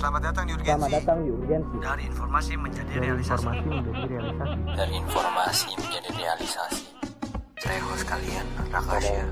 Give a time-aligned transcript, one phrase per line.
[0.00, 0.80] Selamat datang di Urgensi.
[0.80, 1.74] Selamat datang di Urgensi.
[1.76, 3.44] Dari informasi menjadi Dari realisasi.
[3.44, 4.56] informasi menjadi realisasi.
[4.72, 6.84] dari informasi menjadi realisasi.
[7.60, 9.24] Saya host kalian, Rakasya.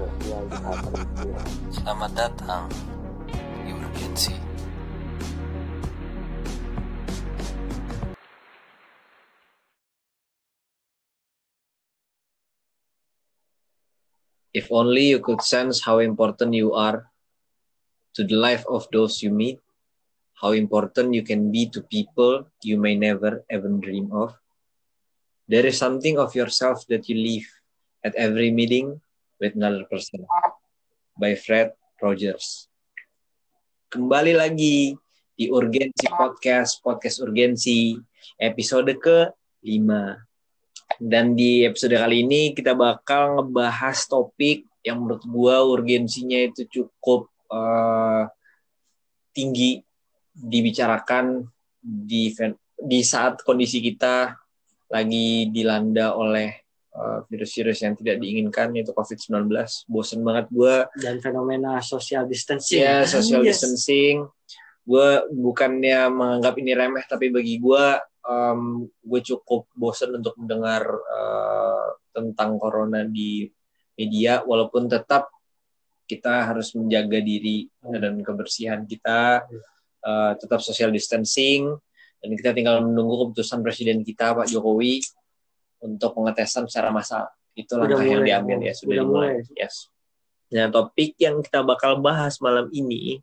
[1.72, 2.68] Selamat datang
[3.64, 4.36] di Urgensi.
[14.52, 17.08] If only you could sense how important you are
[18.12, 19.64] to the life of those you meet,
[20.38, 24.38] how important you can be to people you may never even dream of.
[25.50, 27.50] There is something of yourself that you leave
[28.06, 29.02] at every meeting
[29.42, 30.22] with another person.
[31.18, 32.70] By Fred Rogers.
[33.90, 34.94] Kembali lagi
[35.34, 37.98] di Urgensi Podcast, Podcast Urgensi,
[38.38, 39.90] episode ke-5.
[41.02, 47.26] Dan di episode kali ini kita bakal ngebahas topik yang menurut gua urgensinya itu cukup
[47.50, 48.30] eh,
[49.34, 49.87] tinggi
[50.38, 51.42] dibicarakan
[51.82, 52.30] di
[52.78, 54.38] di saat kondisi kita
[54.88, 56.48] lagi dilanda oleh
[56.94, 59.50] uh, virus-virus yang tidak diinginkan yaitu COVID-19.
[59.90, 62.80] Bosen banget gue Dan fenomena social distancing.
[62.80, 63.60] ya social Yes.
[63.60, 64.24] distancing.
[64.88, 67.84] Gue bukannya menganggap ini remeh tapi bagi gue
[68.24, 73.44] um, gue cukup bosen untuk mendengar uh, tentang corona di
[73.98, 75.28] media walaupun tetap
[76.08, 79.44] kita harus menjaga diri dan kebersihan kita
[80.08, 81.68] uh, tetap social distancing
[82.18, 85.04] dan kita tinggal menunggu keputusan presiden kita Pak Jokowi
[85.84, 87.28] untuk pengetesan secara massal.
[87.52, 89.28] Itu langkah yang diambil ya, sudah udah dimulai.
[89.38, 89.54] mulai.
[89.54, 89.92] Yes.
[90.48, 93.20] Nah, topik yang kita bakal bahas malam ini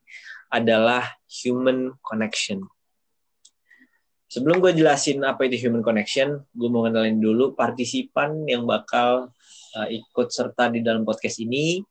[0.54, 2.62] adalah human connection.
[4.30, 9.32] Sebelum gue jelasin apa itu human connection, gue mau kenalin dulu partisipan yang bakal
[9.78, 11.82] uh, ikut serta di dalam podcast ini.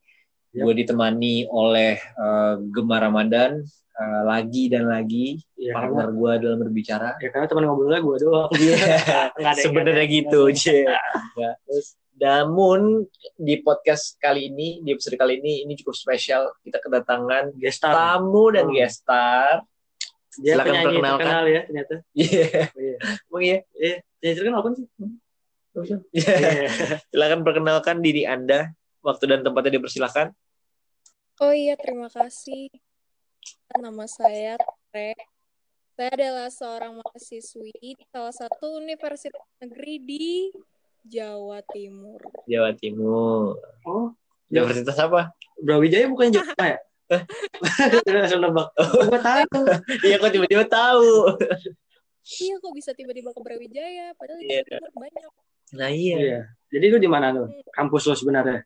[0.54, 0.62] Yap.
[0.64, 3.58] Gue ditemani oleh uh, Gemar Ramadan,
[3.92, 7.08] uh, lagi dan lagi Ya, karena, partner gue dalam berbicara.
[7.18, 8.50] ya, karena teman ngobrolnya gue doang.
[9.42, 10.86] Yang- Sebenarnya gitu, Cie.
[11.34, 11.50] Ya.
[12.14, 13.02] Namun
[13.34, 16.54] di podcast kali ini, di episode kali ini, ini cukup spesial.
[16.62, 17.90] Kita kedatangan Gestar.
[17.90, 18.76] tamu dan Hmm.
[18.76, 19.66] gestar.
[20.34, 21.18] Dia Silakan penyanyi perkenalkan.
[21.18, 21.94] terkenal ya ternyata.
[22.12, 22.96] Iya, Iya.
[23.24, 23.58] Emang iya.
[23.72, 24.86] Iya, penyanyi terkenal apa sih?
[25.74, 25.96] Iya.
[26.12, 26.68] Iya.
[27.10, 28.70] Silakan perkenalkan diri Anda.
[29.00, 30.30] Waktu dan tempatnya dipersilakan.
[31.42, 32.70] Oh iya, terima kasih.
[33.74, 34.54] Nama saya
[34.90, 35.18] Tere.
[35.94, 40.26] Saya adalah seorang mahasiswi di salah satu universitas negeri di
[41.02, 42.18] Jawa Timur.
[42.46, 43.58] Jawa Timur.
[43.86, 44.14] Oh,
[44.52, 44.62] Ya.
[44.62, 45.34] Universitas apa?
[45.58, 46.78] Brawijaya bukan Jawa ya?
[48.06, 48.70] Langsung nebak.
[48.78, 49.62] Oh, gue tahu.
[50.06, 51.34] Iya, kok tiba-tiba tahu.
[52.22, 54.14] Iya, kok bisa tiba-tiba ke Brawijaya?
[54.14, 54.62] Padahal di Iya.
[54.66, 55.30] Timur banyak.
[55.74, 56.16] Nah, iya.
[56.16, 56.40] Iya.
[56.70, 57.50] Jadi lu di mana tuh?
[57.74, 58.62] Kampus lu sebenarnya?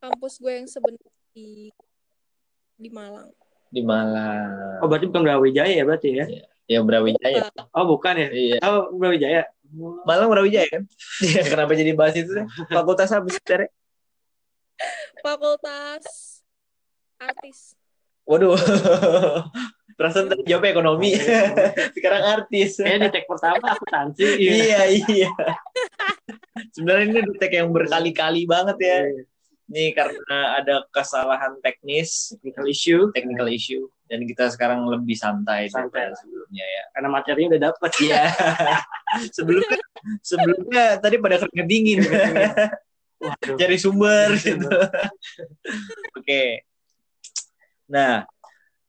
[0.00, 1.68] Kampus gue yang sebenarnya di,
[2.80, 3.28] di Malang.
[3.68, 4.80] Di Malang.
[4.80, 6.24] Oh, berarti bukan Brawijaya ya berarti ya?
[6.64, 7.52] Ya, Brawijaya.
[7.52, 7.64] Bukan.
[7.76, 8.28] Oh, bukan ya?
[8.32, 8.58] Iya.
[8.64, 9.44] Oh, Brawijaya.
[10.08, 10.82] Malang Brawijaya kan?
[11.20, 12.32] Iya, kenapa jadi bahas itu?
[12.72, 13.68] Fakultas apa sih, Tere?
[15.20, 16.40] Fakultas
[17.20, 17.76] Artis.
[18.24, 18.56] Waduh.
[19.96, 21.16] Perasaan tadi jawab ekonomi.
[21.96, 22.76] Sekarang artis.
[22.76, 24.28] Kayaknya di tag pertama akuntansi.
[24.36, 25.32] iya, iya.
[26.76, 28.96] Sebenarnya ini di tag yang berkali-kali banget ya.
[29.66, 33.02] Ini karena ada kesalahan teknis, Technical issue.
[33.10, 33.82] technical issue.
[34.06, 36.06] Dan kita sekarang lebih santai, Santai.
[36.06, 36.82] daripada sebelumnya ya.
[36.94, 37.90] Karena materinya udah dapet.
[38.06, 38.22] Iya.
[39.34, 39.78] sebelumnya
[40.22, 41.98] sebelumnya tadi pada keringet dingin.
[43.16, 43.56] Waduh.
[43.58, 44.68] Cari sumber gitu.
[46.14, 46.62] Oke.
[47.90, 48.22] Nah,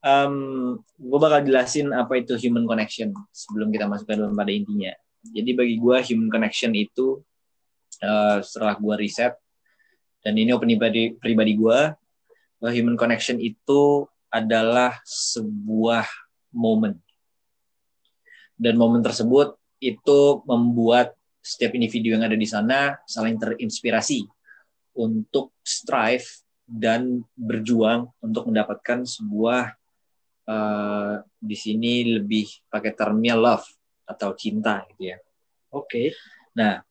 [0.05, 0.33] em
[0.77, 4.93] gue bakal jelasin apa itu human connection sebelum kita masuk ke dalam pada intinya.
[5.25, 7.17] Jadi bagi gue human connection itu
[8.03, 9.33] eh, setelah gue riset
[10.25, 11.79] dan ini opini pribadi, pribadi gue
[12.57, 16.05] bahwa human connection itu adalah sebuah
[16.51, 16.97] momen
[18.57, 21.13] dan momen tersebut itu membuat
[21.45, 24.25] setiap individu yang ada di sana saling terinspirasi
[24.97, 26.25] untuk strive
[26.65, 29.77] dan berjuang untuk mendapatkan sebuah
[30.49, 33.63] eh, di sini lebih pakai termnya love
[34.03, 35.17] atau cinta gitu ya.
[35.71, 36.11] Oke.
[36.57, 36.81] Nah,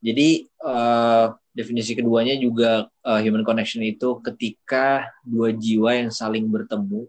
[0.00, 7.06] jadi eh, definisi keduanya juga eh, human connection itu ketika dua jiwa yang saling bertemu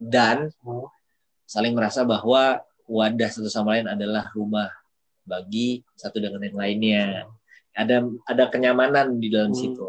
[0.00, 0.88] dan Oh.
[1.44, 4.70] saling merasa bahwa wadah satu sama lain adalah rumah
[5.22, 7.04] bagi satu dengan yang lainnya.
[7.76, 9.60] Ada ada kenyamanan di dalam Hmm.
[9.60, 9.86] situ.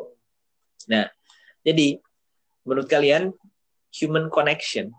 [0.92, 1.10] Nah,
[1.66, 1.98] jadi
[2.62, 3.34] menurut kalian
[3.92, 4.94] human connection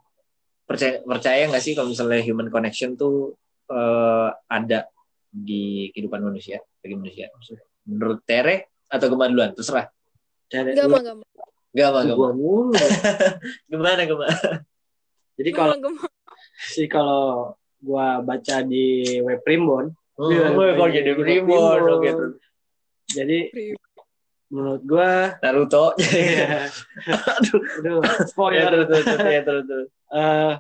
[0.66, 3.36] percaya percaya nggak sih kalau misalnya human connection tuh
[3.70, 4.88] eh, ada
[5.32, 7.28] di kehidupan manusia bagi manusia?
[7.87, 9.50] Menurut Tere atau Gemma duluan?
[9.52, 9.87] Terserah.
[10.46, 11.25] Dari Gama, gama.
[11.73, 12.37] Gama, gua gama.
[12.37, 12.76] mulu.
[13.73, 14.26] Gimana, gama?
[15.40, 15.75] Jadi kalau
[16.69, 19.90] sih kalau gua baca di web Primbon
[20.20, 22.25] Oh, kalau jadi primbon gitu.
[23.17, 23.49] jadi
[24.52, 25.96] menurut gua Naruto.
[26.12, 26.69] Iya.
[27.08, 27.61] Aduh.
[27.81, 29.88] Aduh, Ya, spoiler terus, terus, terus, ya, terus, terus.
[30.12, 30.52] Eh,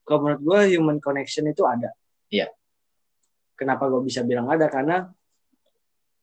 [0.00, 1.92] kalau menurut gue human connection itu ada.
[2.32, 2.48] Iya.
[3.52, 4.64] Kenapa gue bisa bilang ada?
[4.72, 5.04] Karena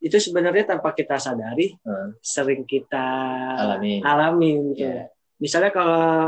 [0.03, 2.11] itu sebenarnya tanpa kita sadari Hmm.
[2.19, 3.07] sering kita
[3.55, 4.03] Alami.
[4.03, 4.83] alami gitu.
[4.83, 5.07] Iya.
[5.39, 6.27] Misalnya kalau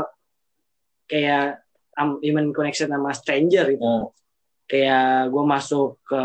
[1.06, 1.60] kayak
[1.94, 4.10] um, human connection sama stranger itu, Oh,
[4.64, 6.22] kayak gue masuk ke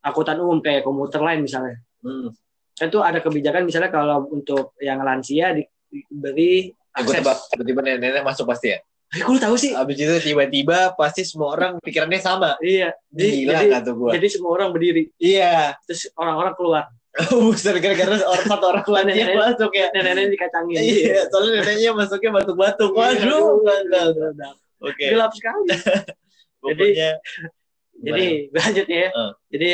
[0.00, 2.28] angkutan umum kayak komuter lain misalnya, hmm.
[2.74, 7.48] kan tuh ada kebijakan misalnya kalau untuk yang lansia di- diberi Eh, akses.
[7.48, 8.78] tiba-tiba nenek masuk pasti ya.
[9.12, 9.76] Eh, lu tahu sih?
[9.76, 12.56] Abis itu tiba-tiba pasti semua orang pikirannya sama.
[12.64, 12.96] Iya.
[13.12, 14.10] Jadi, Gila jadi, kata gue.
[14.16, 15.04] jadi semua orang berdiri.
[15.20, 15.76] Iya.
[15.84, 16.84] Terus orang-orang keluar.
[17.28, 19.86] Buset, gara-gara orang satu orang lanjut Nenek- masuk ya.
[19.92, 20.80] Nenek-nenek dikacangin.
[20.80, 22.90] Iya, soalnya neneknya masuknya batuk-batuk.
[22.96, 23.44] Waduh.
[24.80, 25.76] Oke, Gelap sekali.
[26.64, 27.10] pokoknya.
[28.00, 29.08] Jadi lanjut ya.
[29.12, 29.32] Eh.
[29.52, 29.70] Jadi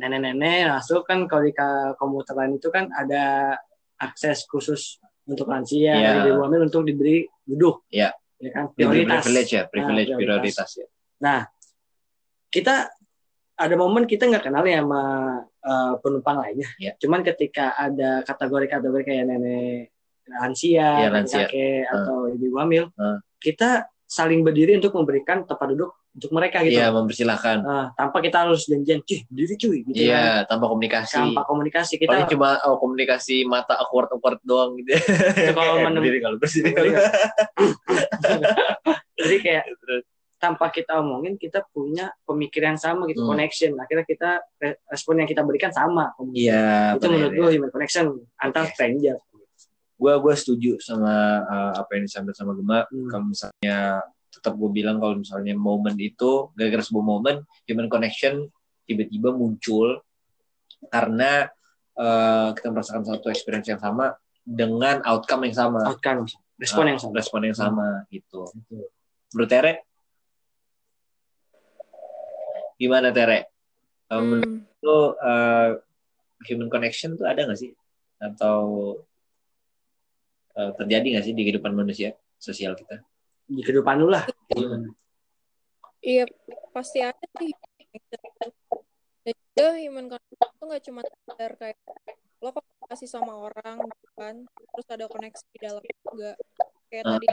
[0.00, 1.52] nenek-nenek masuk kan kalau di
[2.00, 3.56] komuter lain itu kan ada
[4.00, 6.30] akses khusus untuk lansia, Iya.
[6.30, 7.82] ibu hamil untuk diberi duduk.
[7.90, 8.14] Iya.
[8.36, 9.24] Ya kan prioritas.
[9.24, 10.86] privilege ya, privilege, Nah, prioritas ya.
[11.18, 11.40] Nah,
[12.48, 12.74] kita
[13.56, 15.02] ada momen kita nggak kenal ya sama
[15.66, 16.68] eh, penumpang lainnya.
[16.78, 16.92] Iya.
[17.02, 19.90] Cuman ketika ada kategori-kategori kayak nenek
[20.30, 21.38] lansia, Iya, nenek lansia.
[21.50, 21.94] kakek Hmm.
[21.96, 23.18] atau ibu hamil, Hmm.
[23.42, 26.80] kita saling berdiri untuk memberikan tempat duduk untuk mereka gitu.
[26.80, 27.60] Iya, mempersilahkan.
[27.60, 30.02] Nah, tanpa kita harus janjian, cuy, berdiri cuy, gitu kan.
[30.08, 31.14] Iya, tanpa komunikasi.
[31.14, 34.96] Tanpa komunikasi kita Paling cuma oh, komunikasi mata awkward awkward doang gitu.
[34.96, 36.72] Itu kalau menem- berdiri kalau berdiri.
[39.16, 39.64] jadi kayak
[40.36, 43.28] tanpa kita omongin kita punya pemikiran yang sama gitu, Hmm.
[43.32, 43.70] connection.
[43.76, 46.12] Akhirnya kita re- respon yang kita berikan sama.
[46.30, 47.52] Iya, itu menurut benar, gue ya.
[47.56, 48.04] human connection
[48.36, 48.72] antar Oke.
[48.72, 49.16] stranger.
[49.96, 53.08] gue gue setuju sama uh, apa yang disampaikan sama Gema Hmm.
[53.08, 54.04] kalau misalnya
[54.36, 58.52] tetap gue bilang kalau misalnya momen itu gara-gara sebuah momen human connection
[58.84, 60.04] tiba-tiba muncul
[60.92, 61.48] karena
[61.96, 64.14] uh, kita merasakan satu experience yang sama
[64.46, 65.80] dengan outcome yang sama.
[65.88, 66.28] Outcome,
[66.60, 67.12] respon yang sama.
[67.16, 68.46] respon yang sama gitu.
[69.34, 69.72] Menurut Tere?
[72.78, 73.50] Gimana Tere?
[74.06, 74.62] Uh, Hmm.
[74.86, 75.82] lu uh,
[76.46, 77.74] human connection tuh ada nggak sih?
[78.22, 78.58] Atau
[80.54, 83.02] uh, terjadi nggak sih di kehidupan manusia sosial kita
[83.46, 84.26] Di kehidupan lu lah.
[86.02, 86.26] Iya,
[86.70, 87.50] pasti ada sih.
[89.26, 91.78] Dan juga human connection itu nggak cuma sekedar kayak
[92.44, 93.80] lo komunikasi sama orang
[94.14, 96.38] kan, terus ada koneksi di dalam juga.
[96.86, 97.12] Kayak Ah.
[97.18, 97.26] tadi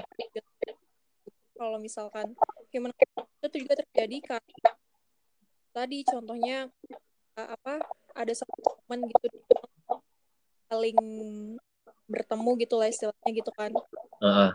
[1.54, 2.34] kalau misalkan
[2.74, 4.72] human connection itu juga terjadi karena
[5.74, 6.58] tadi contohnya
[7.38, 7.82] uh, apa
[8.14, 9.28] ada satu momen gitu
[10.70, 10.98] saling
[12.10, 13.72] bertemu gitu lah istilahnya gitu kan
[14.22, 14.50] Heeh.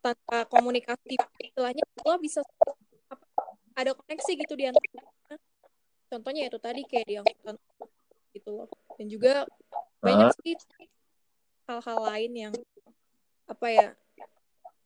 [0.00, 2.40] Tanpa komunikasi istilahnya lo bisa
[3.12, 3.24] apa,
[3.76, 4.88] ada koneksi gitu di antara
[6.10, 7.56] contohnya itu tadi kayak di angkutan
[8.34, 8.68] gitu loh.
[8.98, 9.46] Dan juga
[10.00, 10.56] banyak sih
[11.68, 12.54] hal-hal lain yang
[13.46, 13.88] apa ya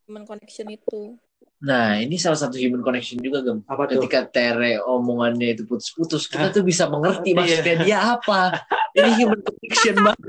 [0.05, 1.17] human connection itu.
[1.65, 3.65] Nah ini salah satu human connection juga gem.
[3.65, 4.05] Apa tuh?
[4.05, 7.39] ketika Tere omongannya itu putus-putus kita tuh bisa mengerti Iya.
[7.41, 8.41] maksudnya dia apa.
[8.95, 10.29] Ini human connection banget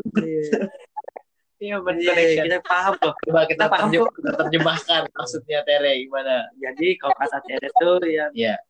[1.66, 3.14] Iya, human iya, connection kita paham loh.
[3.18, 6.36] coba kita Kita paham terjem- terjemahkan maksudnya Tere gimana?
[6.56, 8.56] Jadi kalau kata Tere tuh yang Iya.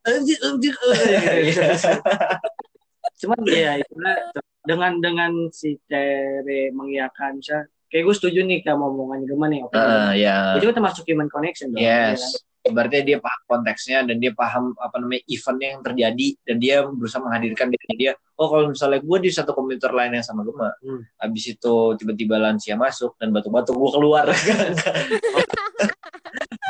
[3.16, 4.16] cuman ya itulah
[4.62, 9.60] dengan dengan si Tere mengiyakan misalnya kayak gue setuju nih sama omongan Gema nih?
[9.62, 12.32] Oke Ah, ya itu kan termasuk human connection dong ya kan?
[12.72, 17.20] Berarti dia paham konteksnya dan dia paham apa namanya eventnya yang terjadi dan dia berusaha
[17.22, 18.12] menghadirkan diri dia.
[18.36, 21.02] Oh kalau misalnya gue di satu komuter lain yang sama Gema, Hmm.
[21.20, 24.26] habis itu tiba-tiba lansia masuk dan batu-batu gue keluar.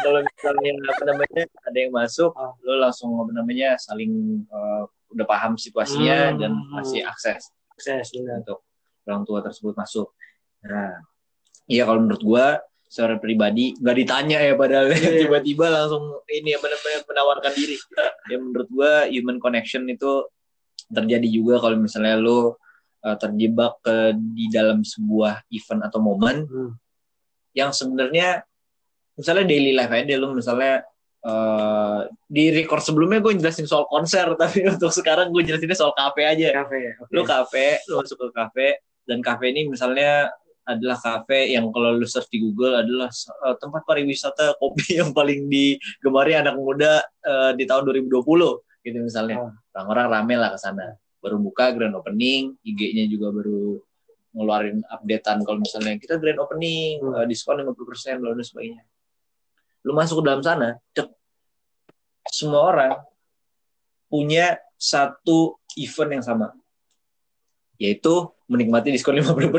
[0.06, 2.54] kalau misalnya apa namanya ada yang masuk, Oh.
[2.62, 6.38] lo langsung apa namanya saling uh, udah paham situasinya Hmm.
[6.38, 8.64] dan masih akses benar untuk
[9.04, 10.08] orang tua tersebut masuk.
[10.64, 11.04] Nah,
[11.68, 12.46] iya kalau menurut gua
[12.86, 15.26] secara pribadi nggak ditanya ya padahal Iya.
[15.26, 17.76] tiba-tiba langsung ini ya benar-benar menawarkan diri.
[18.26, 20.26] Ya menurut gua human connection itu
[20.86, 22.56] terjadi juga kalau misalnya lo
[23.02, 26.72] uh, terjebak ke di dalam sebuah event atau momen Hmm.
[27.52, 28.46] yang sebenarnya
[29.14, 30.84] misalnya daily life aja lo misalnya
[31.24, 36.22] uh, di record sebelumnya gue jelasin soal konser tapi untuk sekarang gue jelasinnya soal kafe
[36.22, 37.10] aja kafe oke.
[37.10, 38.66] lu kafe lu masuk ke kafe
[39.08, 40.30] dan kafe ini misalnya
[40.66, 43.06] adalah kafe yang kalau lu search di Google adalah
[43.46, 48.26] uh, tempat pariwisata kopi yang paling digemari anak muda uh, di tahun 2020
[48.86, 49.42] gitu misalnya.
[49.42, 49.50] Oh.
[49.74, 50.98] orang-orang rame lah ke sana.
[51.22, 53.78] Baru buka grand opening IG-nya juga baru
[54.36, 57.22] ngeluarin updatean kalau misalnya kita grand opening Hmm.
[57.22, 58.82] uh, diskon 50% dan sebagainya.
[59.86, 61.08] Lu masuk ke dalam sana cek.
[62.26, 62.94] Semua orang
[64.10, 66.48] punya satu event yang sama.
[67.78, 69.50] Yaitu menikmati diskon 50%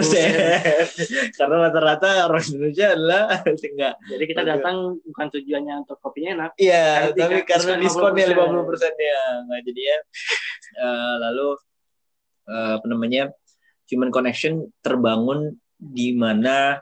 [1.39, 3.23] karena rata-rata orang Indonesia adalah
[3.67, 6.51] enggak Jadi kita datang bukan tujuannya untuk kopinya enak.
[6.55, 8.63] Iya, tapi karena diskon diskonnya 50%.
[8.63, 9.97] 50 persennya, nah jadinya
[10.79, 11.47] eh, lalu
[12.47, 13.23] eh, apa namanya
[13.91, 16.79] human connection terbangun di mana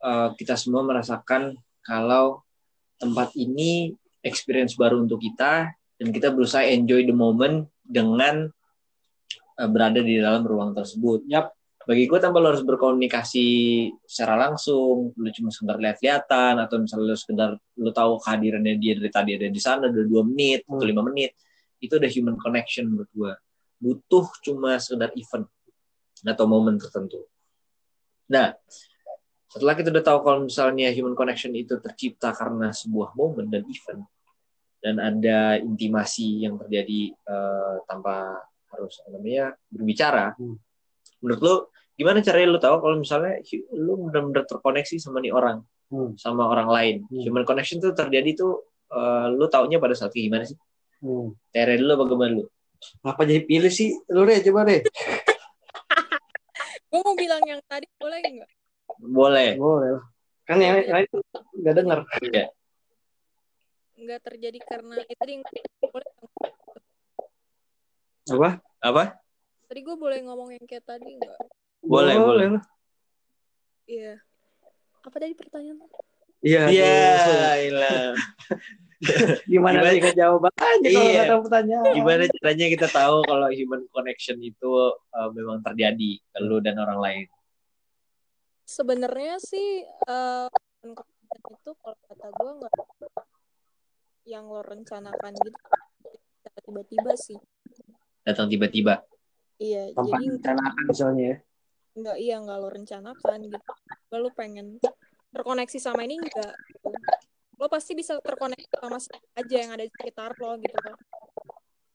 [0.00, 2.40] eh, kita semua merasakan kalau
[2.96, 3.92] tempat ini
[4.24, 8.48] experience baru untuk kita dan kita berusaha enjoy the moment dengan
[9.66, 11.26] berada di dalam ruang tersebut.
[11.26, 11.50] Yap.
[11.88, 13.46] Bagi gue tanpa lo harus berkomunikasi
[14.04, 17.50] secara langsung, lu cuma sekedar lihat-lihatan atau misalnya lu sekedar
[17.80, 20.84] lu tahu kehadirannya dia dari tadi ada di sana udah dua menit atau Hmm.
[20.84, 21.32] lima menit,
[21.80, 23.32] itu udah human connection menurut gue.
[23.80, 25.48] Butuh cuma sekedar event
[26.28, 27.24] atau momen tertentu.
[28.28, 28.52] Nah,
[29.48, 34.04] setelah kita udah tahu kalau misalnya human connection itu tercipta karena sebuah momen dan event
[34.84, 40.36] dan ada intimasi yang terjadi eh, tanpa harus namanya berbicara.
[40.36, 40.56] Hmm.
[41.24, 41.54] Menurut lu
[41.98, 43.42] gimana caranya lu tahu kalau misalnya
[43.74, 46.12] lu benar-benar terkoneksi sama nih orang, Hmm.
[46.20, 46.96] sama orang lain.
[47.08, 47.24] Hmm.
[47.24, 50.56] Human connection tuh terjadi tuh eh, lu taunya pada saat gimana sih?
[51.00, 51.32] Hmm.
[51.52, 52.44] Tere dulu apa gimana lu?
[53.02, 53.96] Apa jadi pilih sih?
[54.12, 54.80] Lu deh coba deh.
[56.88, 58.50] Gue mau bilang yang tadi boleh nggak?
[59.00, 59.50] Boleh.
[59.60, 60.04] Boleh lah.
[60.48, 61.08] Kan yang lain
[61.60, 61.98] nggak dengar.
[62.24, 62.48] Iya.
[63.98, 65.32] Nggak terjadi karena itu tadi
[65.82, 66.10] boleh
[68.28, 68.60] Apa?
[68.84, 69.04] Apa?
[69.68, 71.36] tadi gue boleh ngomong yang kayak tadi nggak?
[71.84, 72.46] Boleh, boleh.
[72.56, 72.64] lah.
[73.84, 74.16] Iya.
[75.04, 75.76] Apa tadi pertanyaan?
[76.40, 76.62] Iya.
[76.72, 77.68] Iya, aduh.
[77.68, 78.08] ilah.
[79.52, 81.22] Gimana sih jawabannya kalau Iya.
[81.28, 81.92] tahu pertanyaan?
[81.94, 84.72] Gimana caranya kita tahu kalau human connection itu
[85.14, 87.26] eh, memang terjadi ke lu dan orang lain?
[88.64, 89.84] Sebenarnya sih
[90.80, 92.72] konten itu kalau kata gue nggak
[94.28, 95.58] yang lo rencanakan gitu
[96.68, 97.38] tiba-tiba sih.
[98.28, 99.00] Datang tiba-tiba.
[99.56, 101.36] Iya, Tanpa jadi rencanakan misalnya ya.
[101.98, 103.58] nggak iya nggak lo rencanakan gitu.
[104.06, 104.66] Nggak lo pengen
[105.32, 106.88] terkoneksi sama ini enggak gitu.
[107.56, 110.96] Lo pasti bisa terkoneksi sama siapa aja yang ada di sekitar lo gitu loh.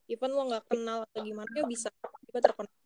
[0.09, 1.87] Even lo nggak kenal atau gimana ya bisa
[2.25, 2.81] tiba terkoneksi.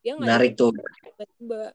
[0.00, 0.72] Dia Menarik tuh.
[0.72, 1.74] tiba-tiba.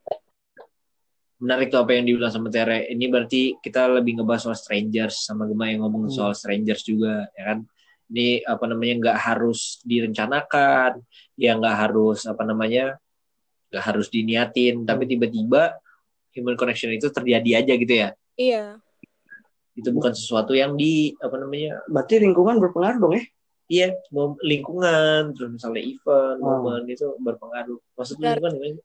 [1.37, 2.89] Menarik tuh apa yang dibilang sama Tere.
[2.89, 6.15] Ini berarti kita lebih ngebahas soal strangers sama Gema yang ngomong Hmm.
[6.15, 7.59] soal strangers juga, ya kan?
[8.07, 11.03] Ini apa namanya nggak harus direncanakan,
[11.35, 12.95] ya nggak harus apa namanya
[13.67, 15.75] nggak harus diniatin, tapi tiba-tiba
[16.31, 18.09] human connection itu terjadi aja gitu ya.
[18.39, 18.63] Iya,
[19.77, 23.23] Itu bukan sesuatu yang di apa namanya Berarti lingkungan berpengaruh dong ya?
[23.67, 26.63] Iya, mau lingkungan, terus misalnya event, Hmm.
[26.63, 27.75] momen itu berpengaruh.
[27.99, 28.83] Maksudnya lingkungan gimana sih?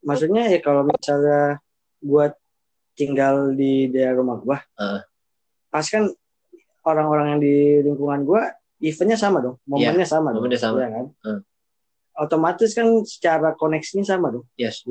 [0.00, 1.60] Maksudnya ya kalau misalnya
[2.00, 2.32] gua
[2.96, 5.04] tinggal di daerah rumah gua, Heeh.
[5.68, 6.08] pas kan
[6.88, 8.48] orang-orang yang di lingkungan gua
[8.82, 10.76] eventnya sama dong, momennya sama dong, momennya sama.
[10.82, 11.06] Iya kan?
[11.22, 11.40] Hmm.
[12.12, 14.44] Otomatis kan secara koneksinya sama dong.
[14.58, 14.84] Yes,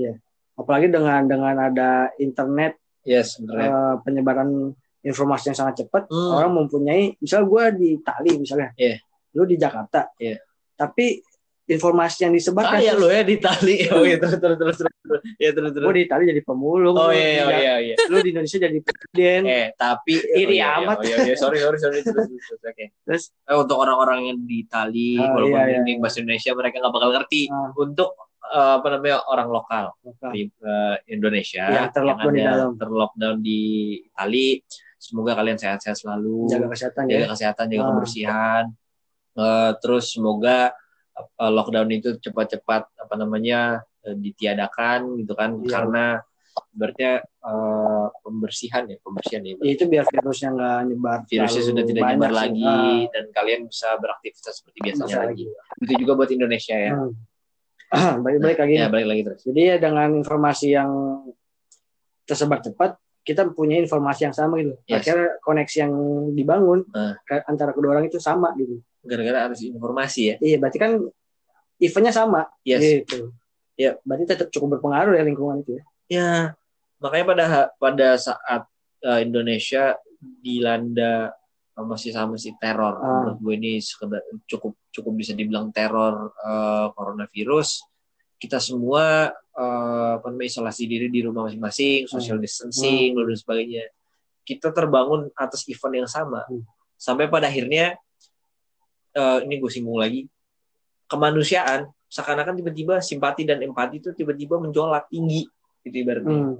[0.58, 3.68] Apalagi dengan dengan ada internet yes, bener.
[3.68, 6.38] eh, penyebaran informasi yang sangat cepat, Hmm.
[6.38, 9.02] orang mempunyai, misal gua di Itali misalnya, Iya.
[9.34, 10.38] lu di Jakarta, Iya.
[10.78, 11.22] tapi
[11.64, 13.86] informasi yang disebarkan, Ah ya lo ya di Itali.
[13.94, 14.92] Oh iya terus terus terus terus.
[15.38, 15.84] Ya terus terus.
[15.84, 17.96] gua di Itali jadi pemulung, Oh iya di iya Jak- iya iya.
[18.08, 20.98] lu di Indonesia jadi presiden, Eh tapi Iri oh, iya, amat.
[21.02, 22.60] Iya, oh, iya, sorry sorry sorry terus terus.
[22.60, 22.86] Oke.
[23.04, 23.24] Terus?
[23.44, 26.94] Eh, untuk orang-orang yang di Itali Oh, walaupun iya, iya, ini bahasa Indonesia mereka nggak
[26.94, 27.42] bakal ngerti.
[27.48, 27.70] Ah.
[27.74, 28.10] Untuk
[28.44, 32.72] eh, apa namanya orang lokal Nah, di eh, Indonesia Yang terlockdown di ada dalam.
[32.76, 33.60] terlockdown di
[34.04, 34.48] Itali.
[34.98, 36.46] Semoga kalian sehat-sehat selalu.
[36.46, 37.30] jaga kesehatan jaga ya.
[37.30, 37.90] kesehatan, jaga Ah.
[37.90, 38.64] kebersihan.
[39.32, 40.76] Eh, terus semoga
[41.18, 45.70] eh, lockdown itu cepat-cepat apa namanya eh, ditiadakan gitu kan Iya.
[45.70, 46.06] karena
[46.72, 49.56] berarti eh, pembersihan ya pembersihan ya.
[49.60, 51.20] Ya, itu biar virusnya nggak nyebar.
[51.26, 55.46] Virusnya sudah tidak nyebar lagi Ah, dan kalian bisa beraktivitas seperti biasanya Bisa lagi.
[55.80, 56.92] Itu juga buat Indonesia ya.
[56.96, 57.12] hmm.
[58.24, 58.74] Balik-balik lagi.
[58.76, 59.42] Ya balik lagi terus.
[59.44, 60.92] Jadi ya dengan informasi yang
[62.24, 64.76] tersebar cepat, kita punya informasi yang sama gitu.
[64.88, 65.04] Yes.
[65.04, 65.94] Akhirnya koneksi yang
[66.34, 67.16] dibangun Ah.
[67.22, 68.80] ke- antara kedua orang itu sama gitu.
[69.02, 70.36] Gara-gara harus informasi ya.
[70.40, 70.92] Iya, berarti kan
[71.82, 72.82] eventnya sama Yes.
[73.06, 73.34] gitu.
[73.76, 73.98] Iya.
[74.06, 75.84] Berarti tetap cukup berpengaruh ya lingkungan itu ya.
[76.12, 76.30] Ya,
[77.00, 77.46] makanya pada
[77.80, 78.68] pada saat
[79.02, 81.34] eh, Indonesia dilanda
[81.74, 83.06] eh, masih sama si teror, Ah.
[83.26, 87.82] menurut gue ini sekedar cukup cukup bisa dibilang teror eh, coronavirus.
[88.38, 93.90] Kita semua eh, apa namanya isolasi diri di rumah masing-masing, social distancing, dan sebagainya.
[94.42, 96.62] Kita terbangun atas event yang sama, Hmm.
[96.98, 97.98] sampai pada akhirnya
[99.16, 100.28] eh, ini gue singgung lagi.
[101.08, 105.48] Kemanusiaan seakan-akan tiba-tiba simpati dan empati itu tiba-tiba menjolak tinggi
[105.82, 106.32] gitu ibaratnya.
[106.32, 106.56] Hmm.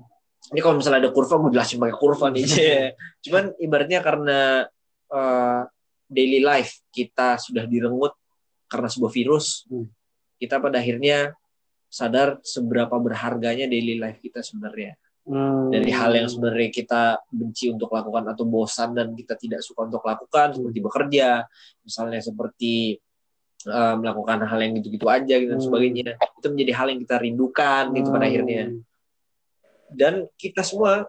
[0.50, 2.44] ini kalau misalnya ada kurva gue jelasin pakai kurva nih.
[3.24, 4.66] Cuman ibaratnya karena
[5.14, 5.62] uh,
[6.10, 8.16] daily life kita sudah direnggut
[8.68, 9.88] karena sebuah virus Hmm.
[10.40, 11.36] kita pada akhirnya
[11.92, 14.96] sadar seberapa berharganya daily life kita sebenarnya
[15.32, 15.72] Hmm.
[15.72, 20.04] dari hal yang sebenarnya kita benci untuk lakukan atau bosan dan kita tidak suka untuk
[20.04, 21.48] lakukan seperti bekerja
[21.88, 23.00] misalnya seperti
[23.64, 25.68] uh, melakukan hal yang gitu-gitu aja gitu dan Hmm.
[25.72, 28.32] sebagainya itu menjadi hal yang kita rindukan gitu pada Hmm.
[28.36, 28.64] akhirnya
[29.88, 31.08] dan kita semua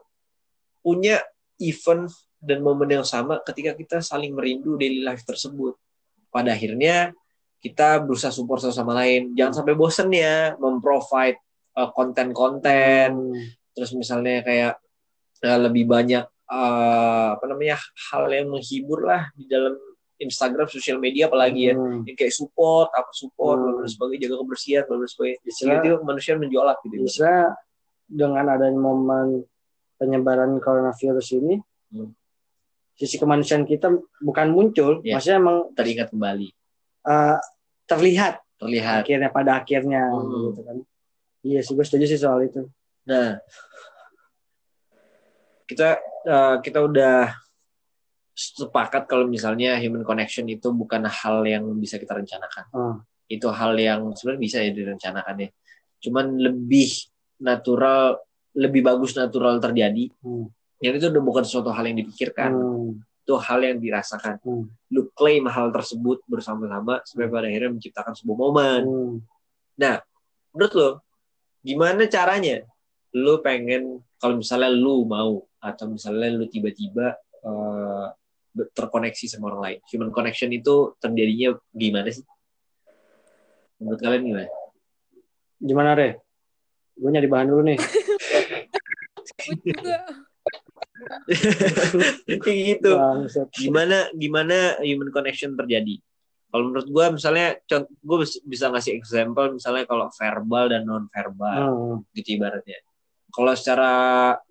[0.87, 1.19] punya
[1.59, 2.07] event
[2.39, 5.75] dan momen yang sama ketika kita saling merindu daily life tersebut
[6.31, 7.11] pada akhirnya
[7.59, 11.43] kita berusaha support satu sama lain jangan sampai bosen ya memprovide
[11.75, 13.62] uh, konten-konten Hmm.
[13.73, 14.73] Terus misalnya kayak
[15.43, 17.77] uh, lebih banyak uh, apa namanya
[18.11, 19.75] hal yang menghibur lah di dalam
[20.17, 22.07] Instagram sosial media apalagi ya Hmm.
[22.07, 23.83] yang kayak support apa support Hmm.
[23.83, 27.33] dan sebagainya jaga kebersihan dan sebagainya Istilah- Sehingga itu manusia menjolak gitu bisa
[28.07, 29.43] dengan adanya momen
[29.97, 31.55] penyebaran coronavirus ini
[31.91, 32.13] Hmm.
[32.93, 33.89] sisi kemanusiaan kita
[34.21, 35.17] bukan muncul Ya.
[35.17, 36.49] maksudnya emang teringat kembali
[37.03, 37.41] uh,
[37.85, 40.53] terlihat terlihat akhirnya pada akhirnya Hmm.
[40.53, 40.77] gitu kan
[41.43, 42.63] iya sih gue setuju sih soal itu
[43.09, 43.39] Nah,
[45.67, 47.33] kita uh, kita udah
[48.33, 52.65] sepakat kalau misalnya human connection itu bukan hal yang bisa kita rencanakan.
[52.73, 52.97] Hmm.
[53.29, 55.49] Itu hal yang sebenarnya bisa ya direncanakan ya.
[56.03, 56.91] Cuman lebih
[57.43, 58.19] natural,
[58.57, 60.11] lebih bagus natural terjadi.
[60.25, 60.49] Hmm.
[60.83, 62.99] Yang itu udah bukan suatu hal yang dipikirkan, Hmm.
[63.23, 64.43] itu hal yang dirasakan.
[64.43, 64.67] Hmm.
[64.91, 68.83] Lu claim hal tersebut bersama-sama sampai pada akhirnya menciptakan sebuah momen.
[68.87, 69.17] Hmm.
[70.53, 70.89] menurut lo
[71.65, 72.61] gimana caranya
[73.13, 77.17] lu pengen kalau misalnya lu mau atau misalnya lu tiba-tiba
[78.53, 79.79] ber- terkoneksi sama orang lain.
[79.93, 82.25] Human connection itu terjadinya gimana sih?
[83.81, 84.49] Menurut kalian gimana?
[85.59, 86.09] Gimana re?
[86.95, 87.79] Gue nyari bahan dulu nih.
[92.43, 92.93] Kayak gitu.
[93.59, 95.99] Gimana gimana human connection terjadi?
[96.53, 101.97] Kalau menurut gue misalnya gue bisa ngasih example misalnya kalau verbal dan non verbal Hmm.
[102.13, 102.77] gitu ibaratnya.
[103.33, 103.91] Kalau secara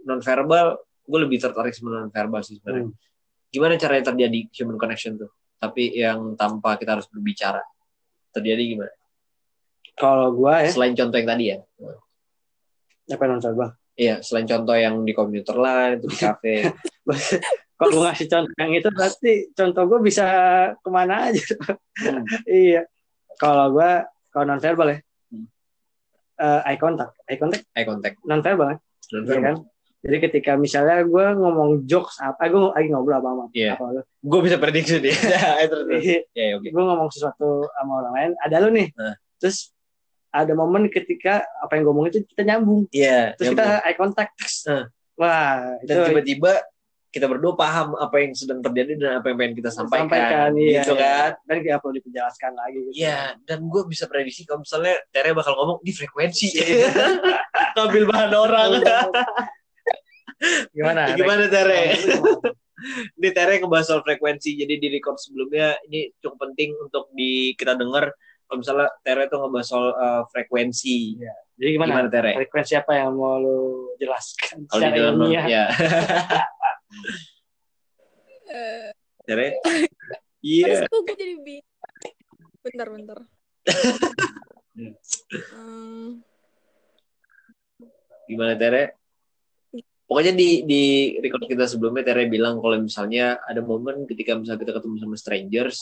[0.03, 2.89] non verbal, gue lebih tertarik sama non verbal sih sebenarnya.
[2.89, 2.97] Hmm.
[3.47, 5.29] Gimana caranya terjadi human connection tuh?
[5.55, 7.61] Tapi yang tanpa kita harus berbicara.
[8.31, 8.93] Terjadi gimana?
[9.91, 11.57] kalau gue ya Selain contoh yang tadi ya.
[13.11, 16.53] apa non verbal Iya, selain contoh yang di komuter lain, itu di kafe.
[17.75, 20.25] kalau gue ngasih contoh yang itu berarti contoh gue bisa
[20.79, 21.43] ke mana aja
[22.01, 22.23] Hmm.
[22.49, 22.87] iya
[23.35, 23.91] kalau gue
[24.31, 24.97] kalau non verbal ya
[26.41, 28.17] Eh, eye contact eye contact Eye contact.
[28.25, 28.81] non verbal
[29.13, 29.55] Non Iya kan?
[30.01, 33.77] Jadi ketika misalnya gue ngomong jokes apa, gue lagi ngobrol apa sama Iya.
[33.77, 34.01] apa.
[34.17, 35.13] Gue bisa prediksi deh.
[35.29, 35.69] Ya.
[35.69, 36.73] Iya, Ya, ya, oke.
[36.73, 38.89] gue ngomong sesuatu sama orang lain, ada lu nih.
[38.97, 39.13] Nah.
[39.37, 39.69] Terus
[40.33, 42.89] ada momen ketika apa yang gue omongin itu kita nyambung.
[42.89, 43.37] Iya.
[43.37, 44.33] Terus yang- kita eye contact.
[44.65, 44.83] Nah.
[45.21, 45.53] Wah,
[45.85, 46.51] itu dan tiba-tiba
[47.11, 50.79] kita berdua paham apa yang sedang terjadi dan apa yang pengen kita sampaikan, sampaikan, iya,
[50.79, 51.03] gitu iya.
[51.03, 52.79] kan dan gak perlu dipenjelaskan lagi.
[52.87, 52.91] Gitu.
[53.03, 56.47] Iya, dan gue bisa prediksi kalau misalnya Tere bakal ngomong di frekuensi.
[57.75, 58.69] Ngambil bahan orang.
[60.71, 61.01] Gimana?
[61.19, 61.99] Gimana Tere?
[63.19, 67.75] Ini Tere ngebahas soal frekuensi, jadi di record sebelumnya ini cukup penting untuk di kita
[67.75, 68.09] dengar.
[68.47, 71.19] Kalau misalnya Tere tuh ngebahas soal uh, frekuensi.
[71.59, 72.07] Jadi gimana?
[72.07, 72.31] Gimana Tere?
[72.39, 73.59] Frekuensi apa yang mau lu
[73.99, 75.45] jelaskan Kalau secara ilmiah?
[75.45, 75.65] ya.
[78.51, 78.89] Eh,
[79.25, 79.47] Tere?
[80.41, 80.89] Iya.
[80.89, 81.69] Terus kok gue jadi bingung.
[82.65, 83.17] Bentar, bentar.
[85.51, 86.23] Hmm,
[88.25, 88.97] Gimana Tere?
[90.07, 90.83] Pokoknya di di
[91.21, 95.77] record kita sebelumnya Tere bilang kalau misalnya ada momen ketika misalnya kita ketemu sama strangers,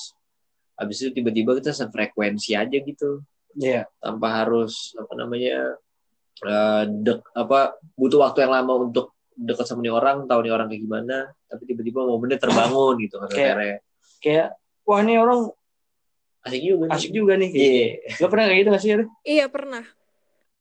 [0.76, 3.24] habis itu tiba-tiba kita sefrekuensi aja gitu,
[3.56, 3.88] Iya.
[4.04, 5.80] tanpa harus apa namanya
[6.44, 10.68] eh, dek apa butuh waktu yang lama untuk dekat sama nih orang, tahu nih orang
[10.68, 13.80] kayak gimana, tapi tiba-tiba momennya terbangun gitu kata Kayak-.
[14.20, 14.48] Kayak,
[14.84, 15.48] wah ini orang
[16.40, 16.84] Asik juga.
[16.88, 16.96] nih.
[16.96, 17.50] asik juga nih.
[17.52, 17.88] Iya.
[18.24, 18.90] Lo pernah kayak gitu gak sih?
[19.28, 19.84] Iya, pernah.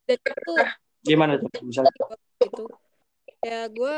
[0.03, 0.53] Dan itu
[1.07, 1.47] Gimana tuh?
[1.63, 1.93] Misalnya,
[2.43, 2.65] gitu.
[3.39, 3.95] Ya gue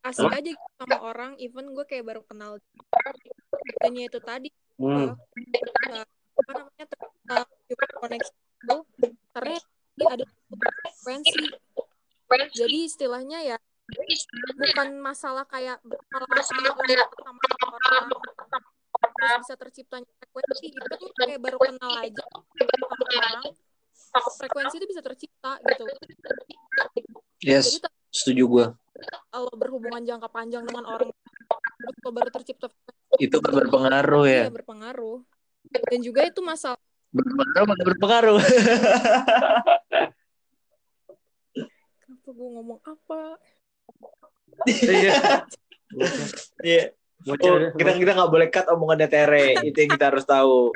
[0.00, 2.56] asik aja gitu sama orang, even gue kayak baru kenal.
[3.84, 4.48] Dan ya itu tadi,
[4.80, 5.12] hmm.
[5.12, 6.04] uh,
[6.38, 6.84] apa namanya,
[7.68, 8.76] human connection itu,
[9.36, 9.56] karena
[9.98, 11.44] ini ada frekuensi.
[12.56, 13.56] Jadi istilahnya ya,
[14.54, 18.06] bukan masalah kayak berpengalaman sama orang,
[19.16, 23.42] terus bisa terciptanya frekuensi, itu tuh kayak baru kenal aja sama orang,
[24.36, 25.84] frekuensi itu bisa tercipta gitu.
[27.38, 28.66] Yes, Jadi setuju gue.
[29.30, 31.08] kalau berhubungan jangka panjang dengan orang
[32.02, 32.66] kalau baru tercipta
[33.16, 34.42] Itu kan berpengaruh ya.
[34.46, 35.22] iya berpengaruh
[35.70, 36.76] dan juga itu masalah
[37.08, 38.36] Berpengaruh, berpengaruh.
[42.02, 43.38] kenapa gue ngomong apa
[44.66, 45.12] Iya.
[46.62, 46.82] Iya.
[47.28, 47.34] Oh,
[47.74, 49.58] kita kita nggak boleh cut omongannya Tere.
[49.62, 50.70] Itu yang kita harus tahu.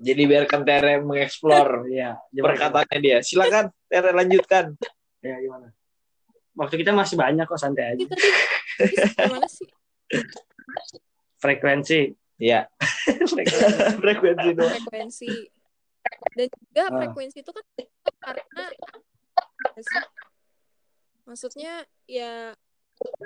[0.00, 2.18] Jadi biarkan Tere mengeksplor Iya.
[2.28, 2.46] Gimana?
[2.52, 3.18] perkataannya dia.
[3.24, 4.74] Silakan Tere lanjutkan.
[5.24, 5.72] Ya, gimana?
[6.54, 8.04] Waktu kita masih banyak kok santai aja.
[9.16, 9.68] Gimana sih?
[11.40, 12.00] Frekuensi.
[12.40, 12.66] Iya.
[14.02, 14.74] Frekuensi doang.
[14.84, 15.30] Frekuensi.
[16.36, 16.90] Dan juga Ah.
[17.00, 17.64] frekuensi itu kan
[18.20, 18.64] karena
[21.24, 21.72] maksudnya
[22.04, 22.52] ya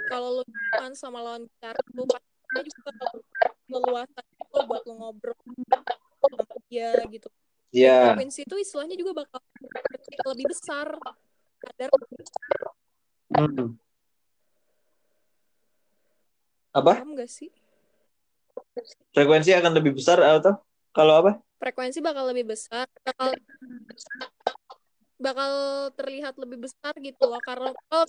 [0.08, 0.42] kalau lu
[0.74, 2.90] kan sama lawan bicara lu pastinya juga
[3.68, 5.36] leluasan lo buat lu ngobrol
[6.18, 7.28] sama dia gitu.
[7.68, 8.16] Iya.
[8.16, 9.40] Frekuensi itu istilahnya juga bakal
[10.32, 10.88] lebih besar.
[11.58, 11.88] Kadar
[13.28, 13.76] Hmm.
[16.72, 16.96] Apa?
[16.96, 17.52] paham gak sih?
[19.12, 20.56] Frekuensi akan lebih besar atau
[20.96, 21.32] kalau apa?
[21.58, 23.34] frekuensi bakal lebih besar bakal
[25.18, 25.52] bakal
[25.98, 28.06] terlihat lebih besar gitu loh karena kalau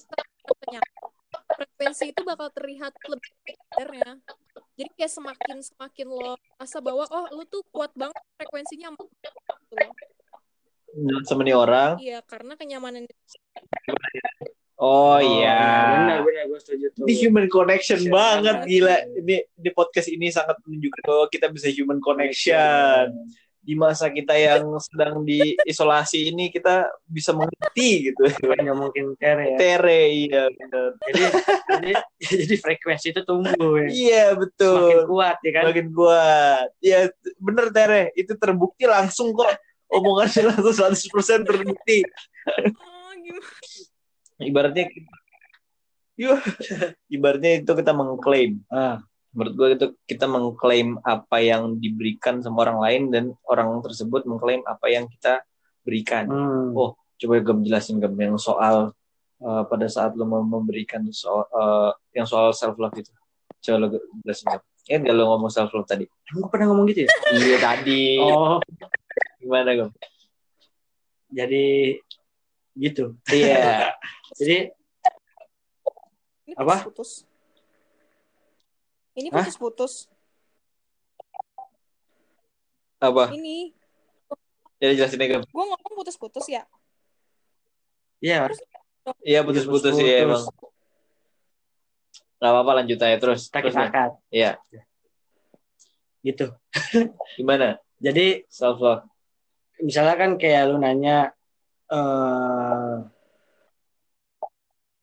[1.49, 4.12] frekuensi itu bakal terlihat lebih besar ya
[4.79, 9.91] jadi kayak semakin semakin lo rasa bahwa oh lu tuh kuat banget frekuensinya gitu loh.
[11.21, 12.01] Sama nih orang.
[12.01, 13.05] iya karena kenyamanan
[14.79, 15.59] Oh, iya.
[16.07, 16.43] Benar, benar.
[16.47, 17.03] Gue setuju tuh.
[17.03, 18.71] Ini human connection Connection banget banget.
[18.71, 18.95] gila.
[19.19, 23.12] Ini di podcast ini sangat menunjukkan bahwa kita bisa human connection.
[23.69, 28.25] Di masa kita yang sedang diisolasi ini kita bisa mengerti gitu.
[28.58, 29.58] Hanya mungkin Tere ya.
[29.62, 30.97] Tere iya benar.
[31.05, 31.21] Jadi,
[31.69, 31.91] jadi,
[32.49, 33.88] jadi frekuensi itu tumbuh ya.
[33.93, 35.05] Iya Makin betul.
[35.05, 35.63] kuat ya kan.
[35.69, 36.67] Makin kuat.
[36.82, 36.99] Ya
[37.38, 39.53] bener Tere, itu terbukti langsung kok.
[39.93, 42.01] Omongannya langsung 100% terbukti.
[42.73, 43.45] oh gimana
[44.41, 44.86] Ibaratnya
[46.19, 46.36] Yuh,
[47.08, 48.60] ibaratnya itu kita mengklaim.
[48.67, 54.25] Ah, menurut gue itu kita mengklaim apa yang diberikan sama orang lain dan orang tersebut
[54.25, 55.45] mengklaim apa yang kita
[55.85, 56.25] berikan.
[56.25, 56.73] hmm.
[56.73, 58.95] Oh, Coba gue jelasin Gem yang soal
[59.43, 63.11] uh, pada saat lo mau memberikan soal uh, yang soal self love itu.
[63.59, 63.87] Coba lo
[64.23, 64.61] jelasin Gem.
[64.89, 66.07] Ingat gak lo ngomong self love tadi?
[66.07, 67.09] Gue pernah ngomong gitu ya?
[67.35, 68.17] iya tadi.
[68.17, 68.57] Oh,
[69.37, 69.91] Gimana Gem?
[71.29, 71.97] jadi
[72.73, 73.13] gitu.
[73.29, 73.93] Iya.
[74.39, 74.71] Jadi
[76.49, 76.85] ini Apa?
[76.89, 77.28] putus
[79.19, 79.43] ini Hah?
[79.43, 80.08] putus-putus
[82.99, 83.32] apa?
[83.32, 83.71] ini
[84.79, 85.43] Jadi jelasin Gem.
[85.43, 86.63] gue ngomong putus-putus ya
[88.19, 88.47] ya
[89.23, 90.43] Iya putus-putus ya emang.
[92.39, 93.47] Gak apa-apa lanjut aja terus.
[93.49, 93.75] Gem.
[93.75, 94.51] akad Iya.
[96.21, 96.51] gitu.
[97.39, 97.79] Gimana?
[97.99, 99.03] Jadi Self love.
[99.79, 101.32] misalnya kan kayak lu nanya
[101.89, 102.95] eh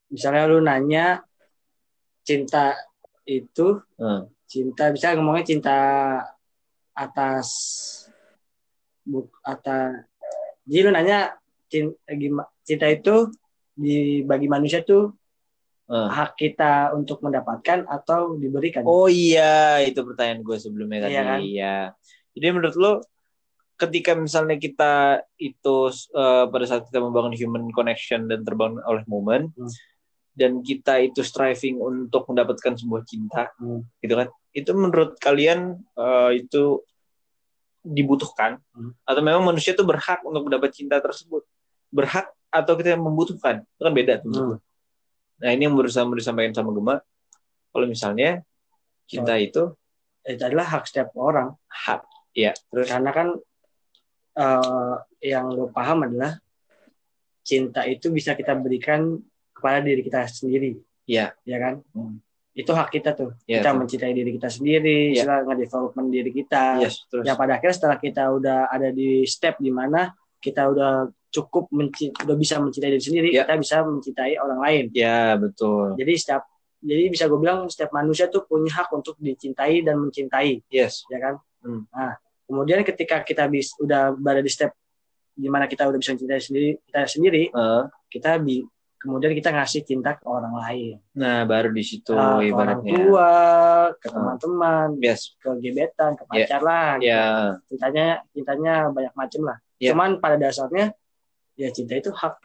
[0.09, 1.24] misalnya lu nanya
[2.22, 2.76] cinta
[3.26, 4.30] itu Hmm.
[4.46, 5.78] cinta bisa ngomongnya cinta
[6.94, 7.48] atas
[9.02, 10.06] buk atas
[10.64, 11.34] jadi lu nanya
[11.66, 11.98] cinta,
[12.62, 13.30] cinta itu
[13.74, 15.12] di bagi manusia tuh
[15.86, 16.10] Hmm.
[16.10, 21.14] hak kita untuk mendapatkan atau diberikan Oh iya, itu pertanyaan gue sebelumnya tadi.
[21.14, 21.38] Iya kan?
[21.38, 21.76] Iya.
[22.34, 22.92] Jadi menurut lo,
[23.78, 25.76] ketika misalnya kita itu
[26.10, 29.70] eh, pada saat kita membangun human connection dan terbangun oleh momen, Hmm.
[30.37, 33.88] Dan kita itu striving untuk mendapatkan sebuah cinta, Hmm.
[34.05, 34.29] gitu kan?
[34.53, 36.85] Itu menurut kalian eh, itu
[37.81, 38.92] dibutuhkan Hmm.
[39.09, 41.42] atau memang manusia itu berhak untuk mendapat cinta tersebut?
[41.88, 43.64] Berhak atau kita yang membutuhkan?
[43.64, 44.31] Itu kan beda tuh.
[44.31, 44.57] Hmm.
[45.40, 47.01] Nah ini yang berusaha disampaikan sama Gema.
[47.72, 48.44] Kalau misalnya
[49.09, 49.72] cinta itu
[50.27, 52.03] itu adalah hak setiap orang hak,
[52.35, 52.51] ya.
[52.68, 53.29] Terus karena kan
[54.37, 54.94] eh,
[55.33, 56.37] yang lo paham adalah
[57.46, 59.16] cinta itu bisa kita berikan
[59.57, 61.33] kepada diri kita sendiri Iya.
[61.42, 62.21] ya kan Hmm.
[62.53, 63.79] itu hak kita tuh ya, kita tuh.
[63.81, 65.25] mencintai diri kita sendiri Iya.
[65.25, 67.25] istilah ngedevelopment diri kita Yes, terus.
[67.25, 70.92] ya pada akhirnya setelah kita udah ada di step di mana kita udah
[71.29, 73.45] cukup menci- udah bisa mencintai diri sendiri Iya.
[73.45, 75.97] kita bisa mencintai orang lain Ya betul.
[75.97, 76.42] jadi setiap
[76.79, 81.05] jadi bisa gue bilang setiap manusia tuh punya hak untuk dicintai dan mencintai Yes.
[81.07, 81.88] ya kan Hmm.
[81.88, 82.14] nah
[82.47, 84.71] kemudian ketika kita bis, udah berada di step
[85.35, 88.62] di mana kita udah bisa mencintai sendiri kita sendiri Eh, kita bi
[88.96, 92.92] kemudian kita ngasih cinta ke orang lain nah baru di situ Nah, ke orang ibaratnya.
[92.96, 93.32] tua
[93.94, 94.12] ke Ah.
[94.12, 95.37] teman-teman Yes.
[95.37, 97.09] ke gebetan ke pacar lah gitu.
[97.09, 97.24] Ya.
[97.66, 99.92] cintanya cintanya banyak macam lah Ya.
[99.92, 100.96] cuman pada dasarnya
[101.54, 102.37] ya cinta itu hak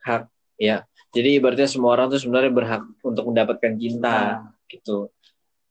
[0.00, 0.28] Hak.
[0.54, 0.84] Ya.
[1.10, 5.08] Jadi ibaratnya semua orang tuh sebenarnya berhak untuk mendapatkan cinta Nah, gitu.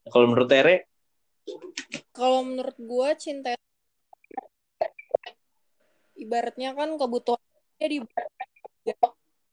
[0.04, 0.90] Kalau menurut Tere,
[2.10, 3.54] Kalau menurut gue cinta
[6.16, 7.98] ibaratnya kan kebutuhannya di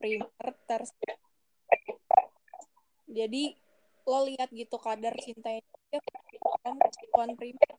[0.01, 1.17] primer tersier.
[3.05, 3.53] Jadi
[4.09, 5.61] lo lihat gitu kadar cintanya
[5.93, 6.01] dia
[6.65, 7.71] dalam kebutuhan primer.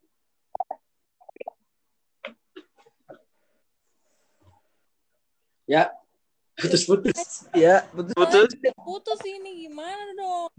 [6.62, 7.50] Putus-putus.
[7.58, 8.54] Ya, putus-putus.
[8.86, 10.52] Putus ini gimana dong?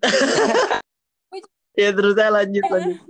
[1.74, 3.02] Ya terus saya lanjut lanjut.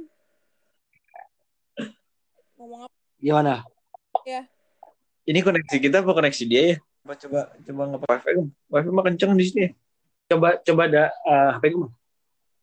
[2.57, 2.97] Ngomong apa?
[3.21, 3.55] Gimana?
[5.29, 6.77] Ini koneksi kita apa koneksi dia ya?
[7.05, 8.33] Coba coba coba nggak wifi.
[8.73, 9.67] Wifi mah kenceng di sini.
[10.25, 11.89] Coba coba ada eh, HP gue.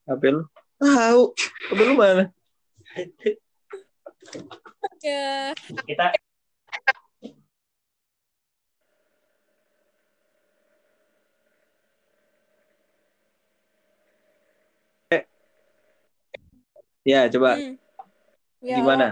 [0.10, 0.42] HP lu?
[0.82, 1.22] Tahu.
[1.70, 2.26] HP lu mana?
[4.98, 5.54] Ya,
[5.86, 6.18] Kita
[17.06, 17.78] Ya, coba hmm.
[18.62, 19.08] Ya, gimana?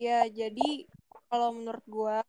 [0.00, 0.88] Ya, jadi
[1.28, 2.24] kalau menurut gua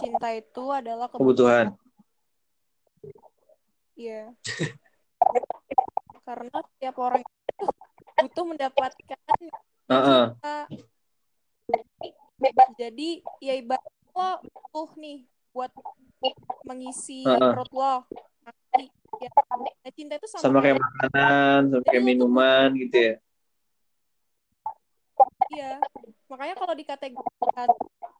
[0.00, 1.76] cinta itu adalah Kebutuhan.
[3.94, 4.32] Iya.
[6.24, 7.66] Karena setiap orang itu
[8.16, 9.38] butuh mendapatkan
[9.92, 10.24] Heeh.
[10.32, 10.58] cinta.
[12.80, 15.72] Jadi ya ibarat lo butuh nih buat
[16.64, 17.52] mengisi Heeh.
[17.52, 17.94] perut lo.
[18.40, 18.88] Nanti,
[19.20, 19.28] ya,
[19.60, 23.14] nah, cinta itu sama, Sama kayak makanan, sama kayak minuman gitu ya.
[25.52, 25.72] iya.
[26.30, 27.68] Makanya kalau dikategorikan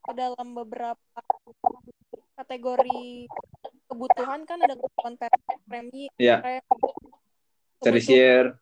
[0.00, 1.18] ke dalam beberapa
[2.34, 3.28] kategori
[3.86, 6.64] kebutuhan kan ada kebutuhan pre- premi, Ya, prem,
[7.82, 8.56] tersier,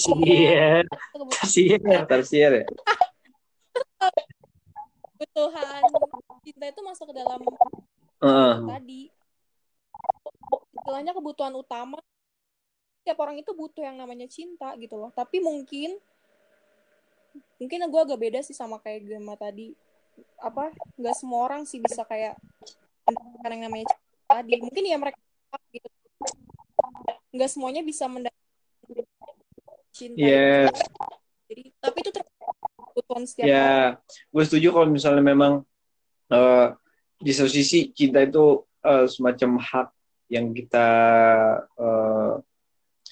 [0.00, 2.04] kebutuhan Iya.
[2.08, 2.66] tersier ya.
[5.14, 5.82] kebutuhan
[6.44, 7.40] cinta itu masuk ke dalam
[8.24, 8.56] Heeh.
[8.68, 9.02] tadi.
[10.74, 12.00] Istilahnya kebutuhan utama.
[13.04, 15.12] Setiap orang itu butuh yang namanya cinta gitu loh.
[15.12, 15.96] Tapi mungkin
[17.64, 19.72] mungkin gue agak beda sih sama kayak Gema tadi
[20.36, 22.36] apa nggak semua orang sih bisa kayak
[23.08, 25.18] mendapatkan yang namanya cinta tadi mungkin ya mereka
[25.72, 25.88] gitu
[27.34, 28.44] nggak semuanya bisa mendapatkan
[29.96, 30.68] cinta Yes.
[30.68, 30.84] itu.
[31.48, 33.74] jadi tapi itu tergantung kebutuhan setiap Ya,
[34.04, 35.64] gue setuju kalau misalnya memang
[36.30, 36.68] eh,
[37.18, 39.88] di satu sisi cinta itu eh, semacam hak
[40.30, 40.86] yang kita
[41.80, 42.32] eh,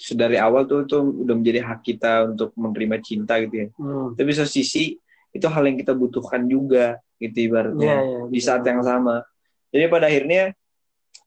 [0.03, 3.67] sedari awal tuh itu udah menjadi hak kita untuk menerima cinta gitu ya.
[3.79, 4.19] Hmm.
[4.19, 4.99] Tapi satu sisi
[5.31, 8.21] itu hal yang kita butuhkan juga gitu ibaratnya iya.
[8.27, 9.23] di saat yang sama.
[9.71, 10.51] Jadi pada akhirnya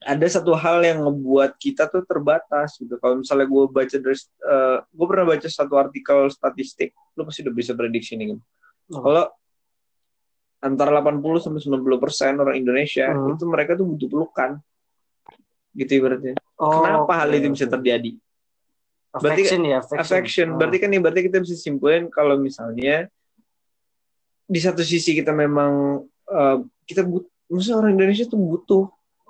[0.03, 2.99] ada satu hal yang ngebuat kita tuh terbatas gitu.
[2.99, 4.17] Kalau misalnya gue baca dari,
[4.91, 8.35] gue pernah baca satu artikel statistik, lu pasti udah bisa prediksi nih.
[8.35, 8.39] Gem.
[8.93, 9.01] Oh.
[9.01, 9.25] Kalau
[10.61, 13.33] antara 80 sampai 90 persen orang Indonesia Hmm.
[13.33, 14.51] itu mereka tuh butuh pelukan,
[15.73, 16.33] gitu ibaratnya.
[16.57, 17.73] Oh, Kenapa hal oke, itu bisa oke.
[19.15, 19.23] Terjadi?
[19.23, 20.01] Berarti Affection ya, affection.
[20.03, 20.57] Affection, Oh.
[20.59, 23.07] berarti kan ibaratnya kita bisa simpulin kalau misalnya
[24.45, 28.83] di satu sisi kita memang eh, kita but, maksudnya orang Indonesia tuh butuh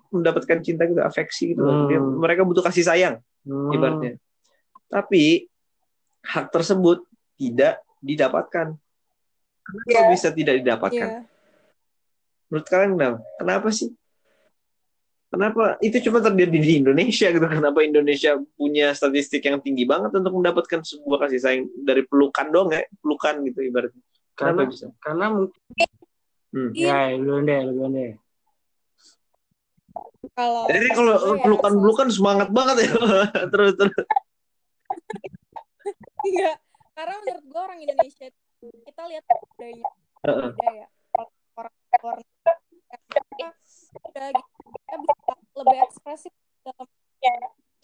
[0.10, 1.62] mendapatkan cinta gitu, afeksi gitu.
[1.62, 1.88] Hmm.
[1.88, 3.70] Dia- mereka butuh kasih sayang Hmm.
[3.70, 4.16] ibaratnya.
[4.88, 5.46] Tapi
[6.24, 7.04] hak tersebut
[7.36, 8.80] tidak didapatkan.
[9.66, 11.10] Kenapa bisa tidak didapatkan?
[11.20, 11.28] Iya.
[12.48, 13.18] Menurut kalian kenapa?
[13.36, 13.90] Kenapa sih?
[15.36, 17.44] Kenapa itu cuma terjadi di Indonesia gitu?
[17.44, 22.72] Kenapa Indonesia punya statistik yang tinggi banget untuk mendapatkan sebuah kasih sayang dari pelukan dong
[22.72, 24.00] ya, pelukan gitu ibaratnya.
[24.32, 24.86] Kenapa Karena bisa?
[25.04, 25.60] karena mungkin
[26.56, 26.72] Hmm.
[26.72, 28.12] ya dulu deh, dulu deh.
[30.32, 32.92] kalau Jadi kalau ya, pelukan-pelukan semangat banget ya.
[33.52, 33.92] terus terus.
[36.24, 36.56] Enggak,
[36.96, 38.28] karena menurut gue orang Indonesia
[38.64, 39.88] kita lihat beda ya.
[41.60, 42.24] Orang mereka
[44.02, 46.32] udah gitu, mereka bisa lebih ekspresif
[46.66, 46.88] dalam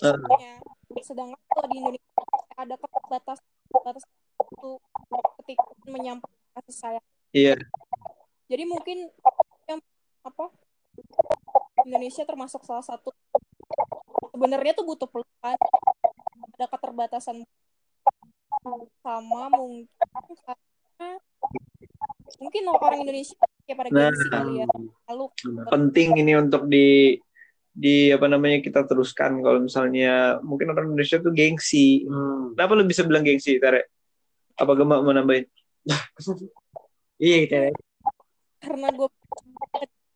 [0.01, 0.57] Heeh.
[1.05, 2.23] Sedangkan kalau di Indonesia
[2.57, 3.39] ada kebatas
[3.71, 4.03] batas
[4.51, 4.71] itu
[5.41, 7.07] ketika menyampaikan kasih sayang.
[7.31, 7.55] Iya.
[8.51, 9.07] Jadi mungkin
[9.69, 9.79] yang
[10.25, 10.45] apa
[11.87, 13.13] Indonesia termasuk salah satu
[14.35, 15.57] sebenarnya tuh butuh pelukan
[16.57, 17.45] ada keterbatasan
[19.01, 19.87] sama mungkin
[20.45, 21.09] karena
[22.37, 23.37] mungkin orang Indonesia
[23.71, 24.11] kayak pada Nah.
[24.11, 24.65] gengsi kali ya
[25.07, 25.25] lalu
[25.71, 27.15] Penting ini untuk di
[27.71, 32.03] di apa namanya kita teruskan kalau misalnya mungkin orang Indonesia tuh gengsi.
[32.03, 32.51] Hmm.
[32.51, 33.87] Kenapa lu bisa bilang gengsi, Tare?
[34.59, 35.47] Apa Gemma mau nambahin?
[37.21, 37.69] Iya ya.
[38.57, 39.05] karena gue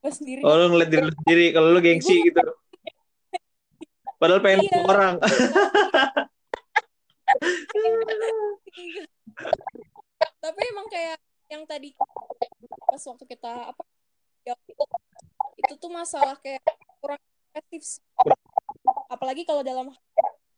[0.02, 2.42] gue sendiri Oh, lu ngeliat diri lu sendiri kalau lu gengsi gitu.
[4.18, 4.82] Padahal pengen Iya.
[4.82, 5.14] orang.
[10.42, 11.94] tapi emang kayak yang tadi
[13.46, 13.82] kita apa
[14.42, 14.54] ya,
[15.62, 16.62] itu tuh masalah kayak
[16.98, 17.22] kurang
[17.78, 18.02] sih.
[19.06, 19.94] apalagi kalau dalam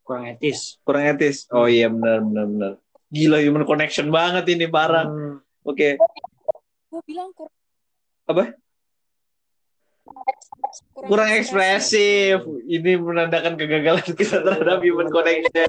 [0.08, 0.80] kurang etis.
[0.82, 1.44] Kurang etis.
[1.52, 2.72] Oh iya benar benar benar.
[3.12, 5.04] Gila human connection banget ini parah.
[5.04, 5.44] Hmm.
[5.68, 6.00] Oke.
[6.88, 7.52] gue bilang kurang
[8.24, 8.56] Apa?
[10.96, 12.40] Kurang ekspresif.
[12.64, 15.68] Ini menandakan kegagalan kita terhadap human connection.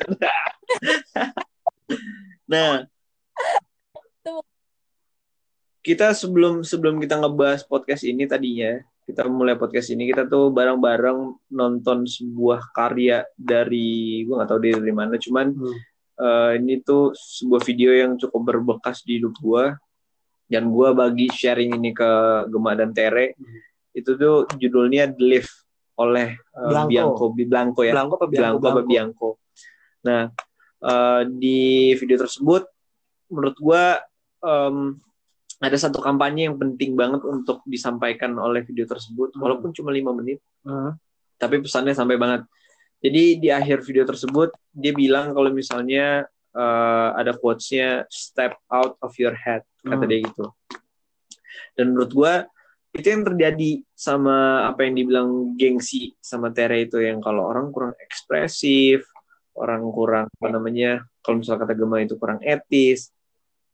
[2.51, 2.88] nah,
[5.99, 11.51] kita sebelum sebelum kita ngebahas podcast ini tadinya kita mulai podcast ini kita tuh bareng-bareng
[11.51, 15.75] nonton sebuah karya dari gue nggak tahu dari mana cuman Hmm.
[16.23, 19.75] eh, ini tuh sebuah video yang cukup berbekas di hidup gue
[20.47, 22.12] dan gue bagi sharing ini ke
[22.47, 23.59] Gema dan Tere Hmm.
[23.91, 25.51] itu tuh judulnya The Lift
[25.99, 26.88] oleh eh, Blanco.
[26.88, 29.29] Bianco Blanco ya Blanco apa Blanco, apa Bianco.
[30.07, 30.31] Nah,
[30.79, 32.63] eh, di video tersebut,
[33.27, 33.99] menurut gua
[34.39, 34.95] em,
[35.59, 39.43] ada satu kampanye yang penting banget untuk disampaikan oleh video tersebut, Hmm.
[39.43, 40.95] walaupun cuma lima menit, Hmm.
[41.35, 42.47] tapi pesannya sampai banget.
[42.99, 49.13] Jadi di akhir video tersebut dia bilang kalau misalnya eh, ada quotes-nya step out of
[49.21, 50.09] your head kata Hmm.
[50.09, 50.49] dia gitu.
[51.77, 52.33] Dan menurut gua
[52.89, 57.93] itu yang terjadi sama apa yang dibilang gengsi sama Tere itu yang kalau orang kurang
[58.01, 59.05] ekspresif,
[59.53, 63.13] orang kurang apa namanya, kalau misalnya kata Gema itu kurang etis.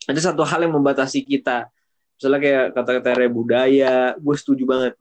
[0.03, 1.71] Ada satu hal yang membatasi kita.
[2.15, 4.93] Misalnya kayak kata Tere budaya, gue setuju banget.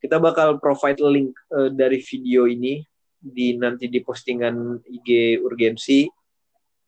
[0.00, 2.80] Kita bakal provide link eh, dari video ini
[3.24, 6.04] di nanti di postingan IG urgensi.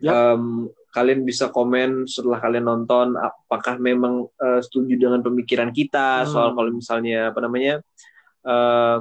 [0.04, 0.12] Yap.
[0.12, 6.28] Em, kalian bisa komen setelah kalian nonton apakah memang eh, setuju dengan pemikiran kita Hmm.
[6.28, 7.80] soal kalau misalnya apa namanya
[8.44, 8.98] eh,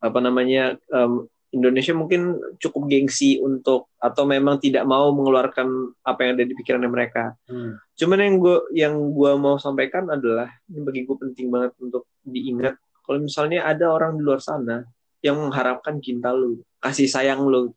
[0.00, 6.30] apa namanya em, Indonesia mungkin cukup gengsi untuk atau memang tidak mau mengeluarkan apa yang
[6.36, 7.32] ada di pikirannya mereka.
[7.48, 7.80] Hmm.
[7.96, 12.76] Cuman yang gue yang gua mau sampaikan adalah ini bagi gue penting banget untuk diingat
[13.06, 14.82] kalau misalnya ada orang di luar sana
[15.22, 17.70] yang mengharapkan cinta lu, kasih sayang lu,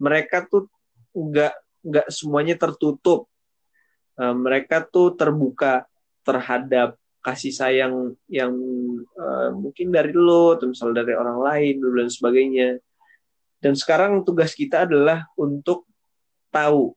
[0.00, 0.72] mereka tuh
[1.12, 3.28] nggak nggak semuanya tertutup.
[4.16, 5.84] Eh, mereka tuh terbuka
[6.24, 8.56] terhadap kasih sayang yang
[9.04, 12.68] eh, mungkin dari lo, atau misalnya dari orang lain dan sebagainya.
[13.60, 15.84] Dan sekarang tugas kita adalah untuk
[16.48, 16.96] tahu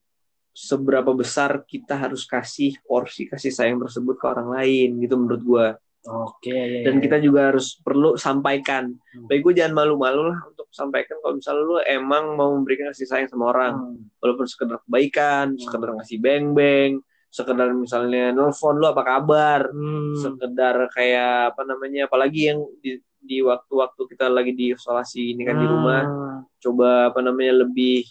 [0.49, 5.67] seberapa besar kita harus kasih porsi kasih sayang tersebut ke orang lain gitu menurut gua
[6.05, 6.53] Oke.
[6.53, 7.09] ya, dan ya.
[7.09, 9.25] kita juga harus perlu sampaikan Hmm.
[9.25, 13.29] baik gue jangan malu-malu lah untuk sampaikan kalau misalnya lu emang mau memberikan kasih sayang
[13.29, 13.97] sama orang Hmm.
[14.21, 17.01] walaupun sekedar kebaikan sekedar ngasih beng-beng
[17.33, 20.13] sekedar misalnya nelfon lu apa kabar Hmm.
[20.21, 25.55] sekedar kayak apa namanya apalagi yang di di waktu-waktu kita lagi di isolasi ini kan
[25.55, 26.39] di rumah Hmm.
[26.59, 28.03] coba apa namanya lebih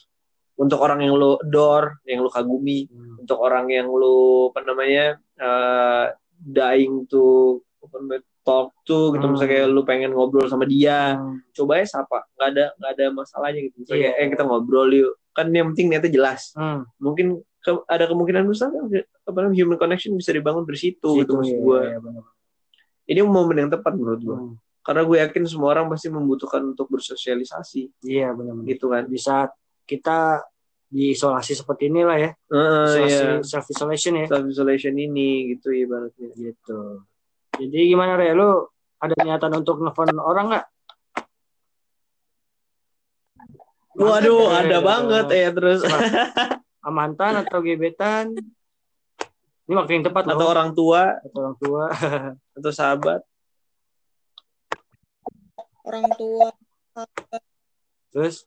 [0.54, 3.20] untuk orang yang lo adore yang lo kagumi Hmm.
[3.20, 5.04] untuk orang yang lu apa namanya
[5.36, 7.58] eh, dying to
[8.42, 9.32] talk to gitu Hmm.
[9.32, 11.38] misalnya kayak lu pengen ngobrol sama dia Hmm.
[11.52, 14.18] coba ya sapa nggak ada nggak ada masalahnya gitu misalnya Iya.
[14.18, 16.82] eh kita ngobrol yuk kan yang penting niatnya jelas Hmm.
[16.98, 17.26] mungkin
[17.58, 18.90] ke- ada kemungkinan besar kan
[19.22, 22.24] apa namanya human connection bisa dibangun dari situ gitu maksud iya, gue iya, benar.
[23.04, 24.54] ini momen yang tepat menurut gue Hmm.
[24.82, 28.58] Karena gue yakin semua orang pasti membutuhkan untuk bersosialisasi Iya benar.
[28.66, 30.42] gitu kan Di saat kita
[30.86, 33.40] diisolasi seperti inilah ya, Heeh, isolasi iya.
[33.40, 37.00] self isolation ya, self isolation ini gitu ibaratnya gitu.
[37.52, 38.68] Jadi gimana Re, lu
[38.98, 40.66] ada niatan untuk nelfon orang nggak?
[43.92, 44.78] waduh Ada, ada ada.
[44.80, 45.80] banget ya terus
[46.80, 48.32] Amantan atau gebetan?
[49.62, 50.52] Ini waktu yang tepat atau loh.
[50.52, 51.84] orang tua Atau orang tua.
[52.56, 53.20] atau sahabat
[55.86, 56.48] orang tua
[58.12, 58.44] Terus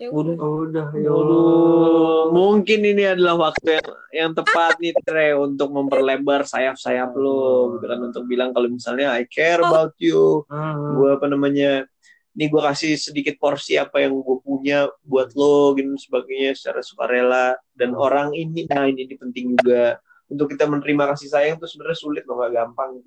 [0.00, 0.32] ya Udah.
[0.32, 6.48] udah udah ya Aduh, mungkin ini adalah waktu yang yang tepat nih Tre untuk memperlebar
[6.48, 10.96] sayap-sayap lo gitu kan untuk bilang kalau misalnya I care about you, Hmm.
[10.96, 11.84] gue apa namanya,
[12.32, 17.46] ini gue kasih sedikit porsi apa yang gue punya buat lo gitu sebagainya secara sukarela
[17.76, 20.00] dan orang ini nah ini, ini penting juga
[20.32, 23.04] untuk kita menerima kasih sayang itu sebenarnya sulit loh gak gampang.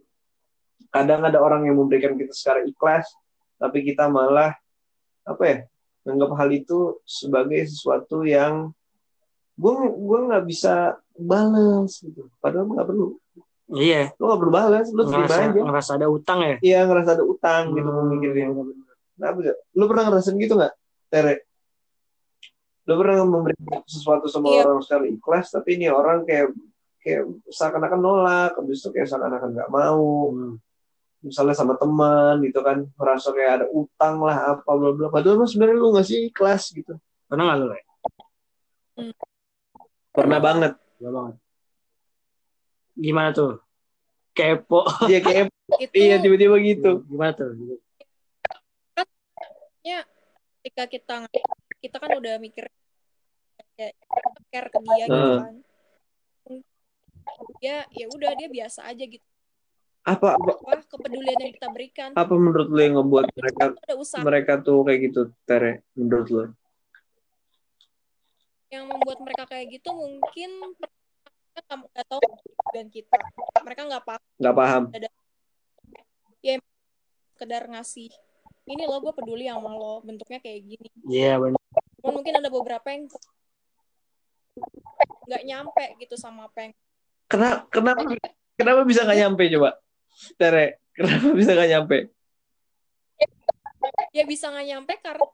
[0.90, 3.10] Kadang ada orang yang memberikan kita secara ikhlas,
[3.58, 4.54] tapi kita malah
[5.24, 5.58] apa ya
[6.04, 8.70] menganggap hal itu sebagai sesuatu yang
[9.54, 13.16] gue gue nggak bisa balas gitu padahal nggak perlu
[13.72, 16.56] Iya, lo nggak perlu balas lo terima ngerasa, aja ngerasa ada utang ya.
[16.60, 18.96] iya ngerasa ada utang gitu Hmm, memikirnya bener-bener.
[19.16, 19.58] Kenapa gak?
[19.72, 20.74] lo pernah ngerasain gitu nggak
[21.08, 21.36] Tere
[22.84, 23.56] lo pernah memberi
[23.88, 24.68] sesuatu sama Iya.
[24.68, 26.52] orang secara ikhlas tapi ini orang kayak
[27.00, 30.56] kayak seakan-akan nolak habis itu kayak seakan-akan nggak mau Hmm.
[31.24, 35.08] Misalnya sama teman gitu kan merasa kayak ada utang lah apa bla bla.
[35.08, 37.00] Padahal mah sebenarnya lu nggak sih ikhlas gitu.
[37.32, 37.82] Pernah nggak lu, Re?
[40.14, 40.78] pernah banget.
[41.02, 41.36] Gak banget.
[42.94, 43.58] Gimana tuh?
[44.38, 44.86] Kepo.
[45.10, 45.50] dia kayak
[45.82, 47.02] itu iya tiba-tiba gitu.
[47.10, 47.58] Gimana tuh?
[50.64, 51.16] ketika kita
[51.84, 52.72] kita kan udah mikir
[53.76, 53.94] kayak
[54.48, 55.56] care ke dia gitu kan.
[57.60, 59.33] Dia ya udah dia biasa aja gitu
[60.04, 62.10] apa apa, kepedulian yang kita berikan.
[62.12, 63.66] apa menurut lu yang ngebuat mereka
[64.20, 66.44] mereka tuh kayak gitu Tere menurut lu?
[68.68, 70.96] Yang membuat mereka kayak gitu mungkin mereka
[71.56, 72.22] nggak nggak tahu
[72.76, 73.16] dan kita.
[73.64, 74.24] Mereka nggak paham.
[74.44, 74.84] Nggak paham.
[77.34, 78.12] Sekedar ngasih
[78.68, 80.04] ini lo gue peduli sama lo.
[80.04, 80.90] Bentuknya kayak gini.
[81.08, 81.60] Iya benar.
[82.04, 83.08] cuman mungkin ada beberapa yang
[85.24, 86.74] nggak nyampe gitu sama apa yang
[87.32, 88.04] kenapa kenapa?
[88.60, 89.80] Kenapa bisa nggak nyampe coba
[90.40, 91.98] Tere kenapa bisa nggak nyampe?
[94.14, 95.26] Ya bisa nggak nyampe karena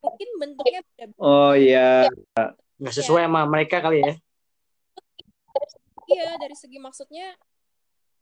[0.00, 2.08] mungkin bentuknya beda oh iya.
[2.80, 4.14] Nggak sesuai sama mereka kali ya.
[6.10, 7.38] iya dari segi maksudnya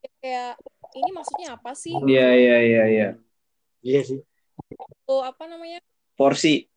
[0.04, 0.52] ya kayak
[0.98, 1.94] ini maksudnya apa sih?
[1.94, 3.08] Iya iya iya iya.
[3.82, 4.20] Iya sih.
[5.08, 5.80] tuh apa namanya?
[6.18, 6.68] Porsi.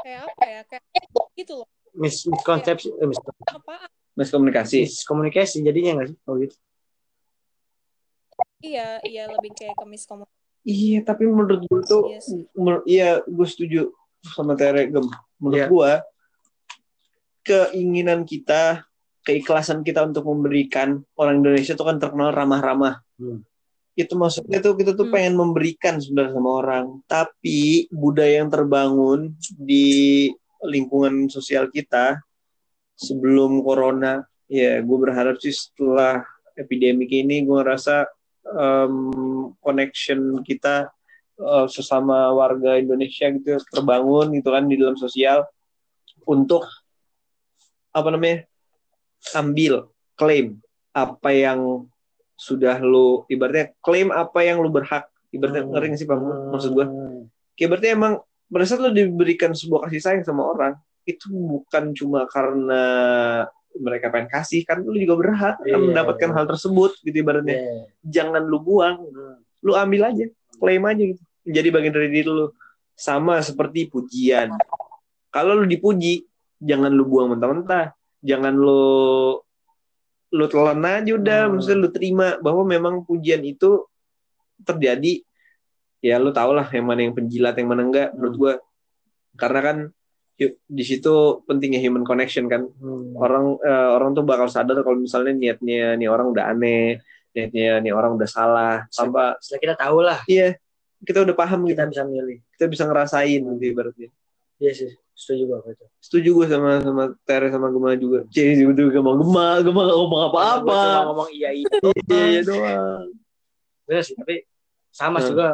[0.00, 0.60] Kayak apa ya?
[0.64, 0.82] Kayak
[1.36, 1.68] gitu loh.
[1.96, 4.88] Mis miskonsepsi, eh, mis apa miskomunikasi.
[4.88, 6.18] Miskomunikasi jadinya nggak sih?
[6.24, 6.56] Oh gitu.
[8.60, 10.34] Iya iya lebih kayak ke miskomunikasi
[10.64, 12.42] iya tapi menurut gue tuh Iya sih.
[12.52, 13.92] menur- iya gue setuju
[14.24, 15.06] sama Tere Gem
[15.38, 15.68] menurut Iya.
[15.68, 15.92] gue
[17.42, 18.82] keinginan kita
[19.22, 23.40] keikhlasan kita untuk memberikan orang Indonesia itu kan terkenal ramah-ramah Hmm.
[23.94, 25.14] itu maksudnya tuh kita tuh Hmm.
[25.14, 30.28] pengen memberikan sebenarnya sama orang tapi budaya yang terbangun di
[30.62, 32.20] lingkungan sosial kita
[32.92, 36.20] sebelum corona ya gue berharap sih setelah
[36.52, 38.04] epidemik ini gue ngerasa
[38.54, 38.94] em,
[39.58, 40.90] connection kita
[41.36, 45.44] eh, sesama warga Indonesia gitu terbangun gitu kan di dalam sosial
[46.24, 46.64] untuk
[47.90, 48.44] apa namanya
[49.34, 50.60] ambil klaim
[50.92, 51.88] apa yang
[52.36, 55.72] sudah lu ibaratnya klaim apa yang lu berhak ibaratnya Hmm.
[55.72, 56.18] ngeri nggak sih pak
[56.52, 57.20] maksud gue Hmm.
[57.56, 58.12] kayak berarti emang
[58.46, 60.76] pada saat lu diberikan sebuah kasih sayang sama orang
[61.08, 62.82] itu bukan cuma karena
[63.86, 65.78] mereka pengen kasih kan lu juga berhak kan Iya.
[65.78, 67.74] mendapatkan hal tersebut gitu ibaratnya Iya.
[68.02, 69.38] jangan lu buang Hmm.
[69.62, 70.26] lu ambil aja
[70.58, 72.50] klaim aja gitu jadi bagian dari diri lu
[72.92, 74.50] sama seperti pujian
[75.30, 76.26] kalau lu dipuji
[76.58, 78.82] jangan lu buang mentah-mentah jangan lu
[80.26, 81.50] lu telan aja udah Hmm.
[81.54, 83.86] maksudnya lu terima bahwa memang pujian itu
[84.62, 85.22] terjadi
[86.00, 88.40] ya lu tau lah yang mana yang penjilat yang mana enggak menurut Hmm.
[88.40, 88.52] gua
[89.36, 89.76] karena kan
[90.62, 91.12] di situ
[91.42, 93.16] pentingnya human connection kan Hmm.
[93.16, 97.00] orang eh, orang tuh bakal sadar kalau misalnya niatnya nih orang udah aneh
[97.32, 100.56] niatnya nih orang udah salah tanpa Setelah kita tahu lah, iya
[100.98, 102.38] kita udah paham gitu kita bisa milih.
[102.52, 104.08] kita bisa ngerasain gitu ibaratnya
[104.56, 105.84] Iya sih, setuju banget itu.
[105.98, 110.08] setuju gue sama sama Tere sama Gema juga Cih udah Gema Gema Gema gak ngomong
[110.12, 111.68] cuma apa-apa ngomong iya iya.
[112.08, 113.08] iya iya doang
[113.84, 114.44] Bener sih, tapi
[114.90, 115.28] sama Hmm.
[115.28, 115.48] juga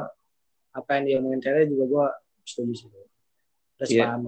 [0.73, 2.07] apa yang diomongin Tere juga gua
[2.43, 2.89] setuju sih.
[3.77, 4.07] Terus Iya.
[4.09, 4.23] paham.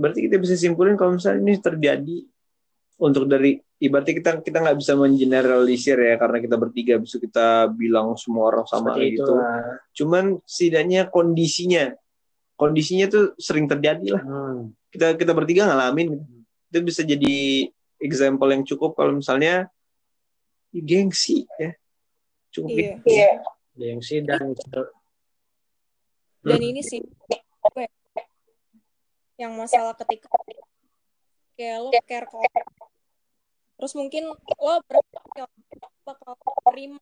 [0.00, 2.18] Berarti kita bisa simpulin kalau misalnya ini terjadi
[3.00, 8.16] untuk dari ibaratnya kita kita nggak bisa mengeneralisir ya karena kita bertiga bisa kita bilang
[8.16, 9.60] semua orang sama Seperti itu gitu lah.
[9.92, 11.84] cuman setidaknya kondisinya
[12.56, 14.72] kondisinya tuh sering terjadi lah Hmm.
[14.88, 16.24] kita kita bertiga ngalamin gitu.
[16.72, 17.36] itu bisa jadi
[18.00, 19.68] example yang cukup kalau misalnya
[20.72, 21.72] ya, gengsi ya
[22.52, 23.16] cukup iya gengsi.
[23.76, 24.52] Gengsi dan
[26.40, 26.68] dan Hmm.
[26.68, 27.00] ini sih
[27.60, 27.90] apa ya,
[29.40, 30.28] yang masalah ketika
[31.56, 32.68] kayak lo care orang.
[33.80, 34.74] Terus mungkin lo
[36.04, 36.36] bakal
[36.68, 37.00] terima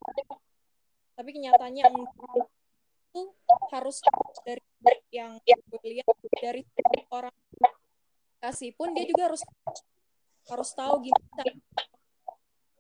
[1.19, 1.83] tapi kenyataannya
[3.11, 3.23] itu
[3.75, 3.99] harus
[4.47, 4.63] dari
[5.11, 6.07] yang gue lihat
[6.39, 6.63] dari
[7.11, 7.35] orang
[8.39, 9.43] kasih pun dia juga harus
[10.47, 11.43] harus tahu gimana.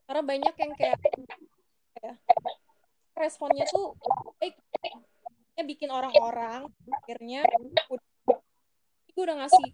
[0.07, 0.99] Karena banyak yang kayak
[1.99, 2.15] ya,
[3.19, 3.99] responnya tuh
[4.39, 4.55] baik
[5.67, 6.71] bikin orang-orang
[7.03, 7.43] akhirnya
[9.19, 9.65] gue udah ngasih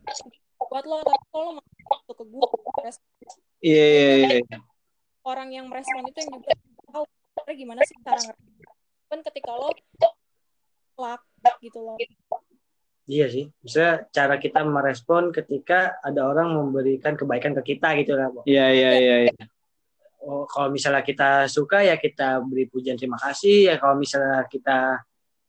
[0.72, 2.46] buat lo tapi kalau lo masuk ke gue
[2.80, 3.10] respon
[3.60, 4.58] iya iya iya
[5.28, 6.52] orang yang merespon itu yang juga
[6.88, 8.44] tahu sebenarnya gimana sih cara ngerti
[9.12, 9.68] kan ketika lo
[10.96, 11.20] lak
[11.60, 12.00] gitu loh
[13.04, 13.52] Iya sih.
[13.60, 18.32] Misalnya cara kita merespon ketika ada orang memberikan kebaikan ke kita gitu lah.
[18.32, 18.40] Bo.
[18.48, 19.44] iya iya iya iya.
[20.24, 25.04] Oh, kalau misalnya kita suka ya kita beri pujian terima kasih ya kalau misalnya kita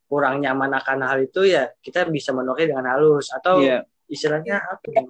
[0.05, 3.83] kurang nyaman akan hal itu ya kita bisa menolaknya dengan halus atau Iya.
[4.05, 5.01] istilahnya apa ya?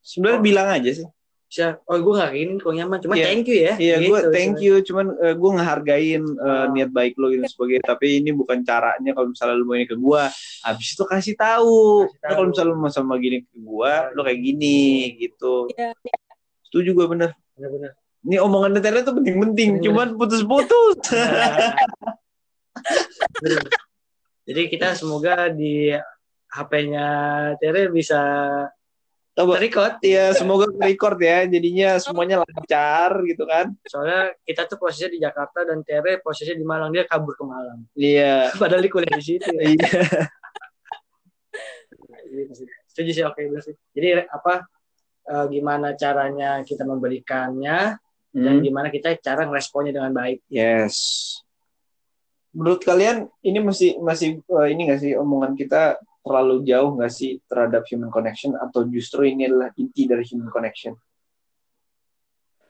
[0.00, 1.06] sebenarnya bilang aja sih
[1.50, 3.26] bisa oh gue gak gini kok nyaman cuma Iya.
[3.26, 4.74] thank you ya Iya, Gitu, gue thank you.
[4.86, 7.82] Cuman gue ngehargain uh, niat baik lo gitu sebagainya.
[7.84, 10.22] Tapi ini bukan caranya kalau misalnya lu mau ini ke gue.
[10.62, 12.06] Habis itu kasih tahu.
[12.06, 12.34] Kasih Nah, tahu.
[12.38, 14.78] kalau misalnya lu mau sama gini ke gue, lo kayak gini
[15.18, 15.54] gitu.
[15.74, 15.90] Iya.
[16.70, 17.30] Setuju gue bener.
[17.58, 19.70] benar-benar Ini omongan detailnya tuh penting-penting.
[19.74, 19.84] Bener.
[19.90, 21.02] Cuman putus-putus.
[24.44, 25.94] Jadi kita semoga di
[26.50, 27.08] HP-nya
[27.62, 28.20] Tere bisa
[29.40, 31.46] record Iya, semoga record ya.
[31.46, 33.72] Jadinya semuanya lancar gitu kan.
[33.86, 37.86] soalnya kita tuh posisinya di Jakarta dan Tere posisinya di Malang dia kabur ke Malang
[37.94, 38.50] Iya.
[38.60, 39.62] padahal dia kuliah di situ ya.
[39.70, 39.88] Iya.
[42.30, 42.66] Sih.
[42.86, 44.62] setuju sih oke sih jadi apa
[45.26, 47.98] eh, gimana caranya kita memberikannya
[48.30, 48.62] dan Hmm.
[48.62, 50.46] gimana kita cara ngeresponnya dengan baik.
[50.46, 50.94] Yes.
[52.50, 57.38] Menurut kalian ini masih masih eh, ini nggak sih omongan kita terlalu jauh nggak sih
[57.46, 60.98] terhadap human connection atau justru ini adalah inti dari human connection?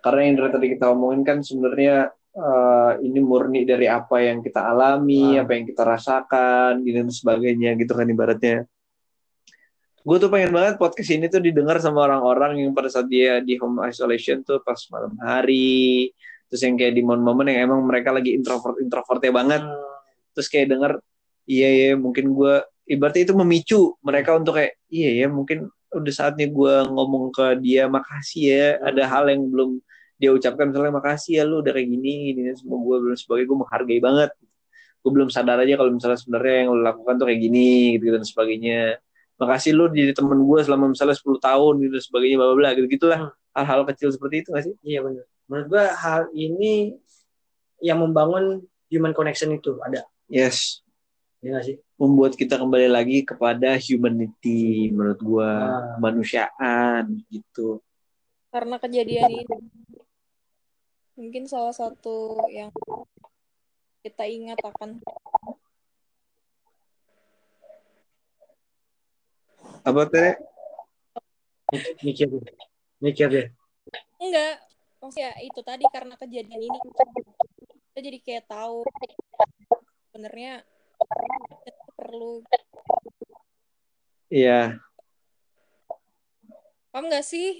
[0.01, 4.69] Karena yang dari tadi kita omongin kan sebenarnya eh, ini murni dari apa yang kita
[4.71, 5.43] alami, Ah.
[5.43, 8.69] apa yang kita rasakan, gitu dan sebagainya gitu kan ibaratnya.
[10.01, 13.61] Gue tuh pengen banget podcast ini tuh didengar sama orang-orang yang pada saat dia di
[13.61, 16.09] home isolation tuh pas malam hari,
[16.51, 19.63] terus yang kayak di momen-momen yang emang mereka lagi introvert introvertnya banget.
[20.35, 20.93] Terus kayak denger
[21.47, 22.55] iya ya mungkin gue
[22.91, 27.91] ibaratnya itu memicu mereka untuk kayak iya ya mungkin udah saatnya gue ngomong ke dia
[27.91, 29.83] makasih ya ada hal yang belum
[30.21, 33.57] dia ucapkan misalnya makasih ya lu udah kayak gini gini semua gue belum sebagai gue
[33.57, 34.31] menghargai banget.
[35.01, 38.25] Gue belum sadar aja kalau misalnya sebenarnya yang lu lakukan tuh kayak gini gitu dan
[38.27, 39.01] sebagainya.
[39.41, 42.71] Makasih lu jadi temen gue selama misalnya 10 tahun gitu dan sebagainya bla bla bla
[42.77, 43.21] gitu gitulah
[43.57, 44.75] hal-hal kecil seperti itu gak sih?
[44.85, 45.25] Iya benar.
[45.51, 46.95] Menurut gua hal ini
[47.83, 50.07] yang membangun human connection itu ada.
[50.27, 50.79] yes
[51.41, 51.81] Ya sih?
[51.97, 55.81] membuat kita kembali lagi kepada humanity menurut gua Ah.
[55.97, 57.81] kemanusiaan gitu
[58.49, 59.57] Karena kejadian ini
[61.15, 62.17] mungkin salah satu
[62.49, 62.69] yang
[64.01, 65.01] kita ingat akan
[69.81, 70.33] apa teh
[72.03, 72.27] Mikir.
[72.99, 73.47] Mikir deh.
[74.19, 74.59] enggak
[75.01, 76.79] maksudnya itu tadi karena kejadian ini
[77.91, 78.85] kita jadi kayak tahu
[80.11, 80.63] sebenarnya
[81.65, 82.45] kita perlu
[84.31, 84.79] Iya.
[86.95, 87.59] Paham nggak sih?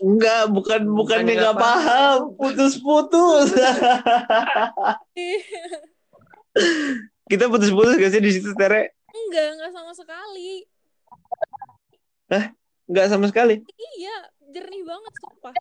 [0.00, 2.18] Enggak bukan bukannya Bukannya nggak paham.
[2.40, 3.52] putus-putus.
[7.28, 8.96] Kita putus-putus gak sih di situ tere?
[9.12, 10.64] Enggak enggak sama sekali.
[12.88, 13.60] Nggak sama sekali?
[14.00, 14.16] Iya
[14.52, 15.54] jernih banget sumpah.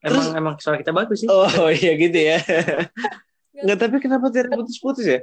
[0.00, 1.28] Emang emang suara kita bagus sih.
[1.28, 2.38] oh iya gitu ya.
[3.54, 3.76] Nggak.
[3.80, 5.20] Tapi kenapa tere putus-putus ya?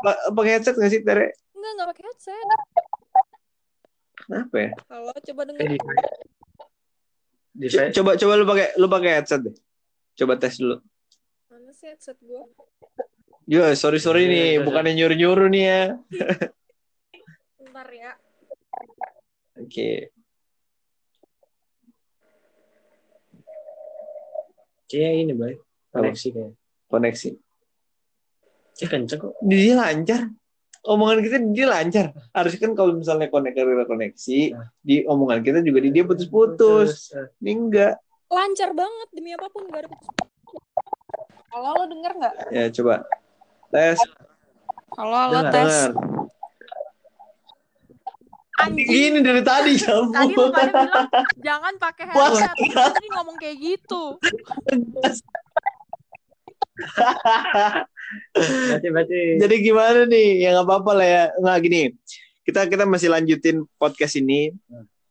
[0.00, 1.34] Pa- pakai headset gak sih tere?
[1.52, 2.46] Enggak enggak pakai headset.
[4.20, 4.70] Kenapa ya?
[4.88, 5.90] Halo coba Eh, di, Co-
[7.70, 9.54] saya, coba coba lu pakai lu pakai headset deh.
[10.14, 10.76] Coba tes dulu.
[11.50, 12.46] Mana sih headset gua?
[13.50, 14.62] Yo, sorry sorry Iya, nih, iya, iya.
[14.62, 15.82] bukannya nyuruh nyuruh nih ya.
[17.58, 18.12] bentar ya.
[19.58, 20.14] Oke,
[24.90, 25.58] kayaknya ini baik.
[25.90, 26.52] Koneksi kayak.
[26.86, 27.28] koneksi.
[28.74, 29.32] Cek kenceng kok.
[29.40, 30.26] Dia lancar.
[30.80, 32.06] Omongan kita dia lancar.
[32.32, 33.54] Harusnya kan kalau misalnya konek
[33.86, 34.40] koneksi,
[34.80, 37.12] di omongan kita juga di dia putus-putus.
[37.12, 37.94] Eh, Ini enggak.
[38.26, 40.06] lancar banget demi apa pun gak ada putus
[41.50, 43.02] halo lo denger nggak Ya coba.
[43.68, 43.98] Tes.
[44.94, 45.50] halo halo Dengar.
[45.50, 45.74] tes.
[48.60, 50.10] Anjing Gini dari tadi kamu.
[50.12, 51.08] tadi lu pada bilang
[51.46, 52.54] jangan pakai headset
[53.00, 54.02] ini ngomong kayak gitu
[58.34, 60.28] Berarti berarti Jadi gimana nih?
[60.42, 61.24] Ya nggak apa-apa lah ya.
[61.38, 61.92] Nah gini,
[62.42, 64.50] kita kita masih lanjutin podcast ini.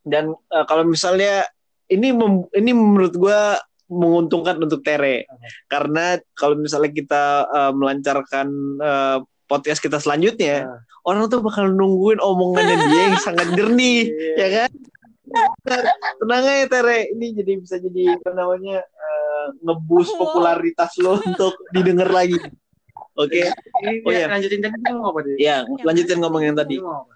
[0.03, 1.45] Dan eh, kalau misalnya
[1.87, 5.25] ini mem- ini menurut gua menguntungkan untuk Tere
[5.65, 8.47] karena kalau misalnya kita eh, melancarkan
[8.77, 9.17] eh,
[9.49, 14.05] podcast kita selanjutnya, orang tuh bakal nungguin omongannya dia yang sangat jernih,
[14.37, 14.71] ya kan?
[16.17, 22.09] Tenang aja Tere, ini jadi bisa jadi apa namanya eh, ngebus popularitas lo untuk didengar
[22.09, 22.37] lagi.
[23.13, 23.51] Oke,
[23.83, 24.25] Ini Oh, iya.
[24.25, 26.77] lanjutin tadi ngomong apa ya lanjutin ngomong yang tadi.
[26.77, 27.13] Apa?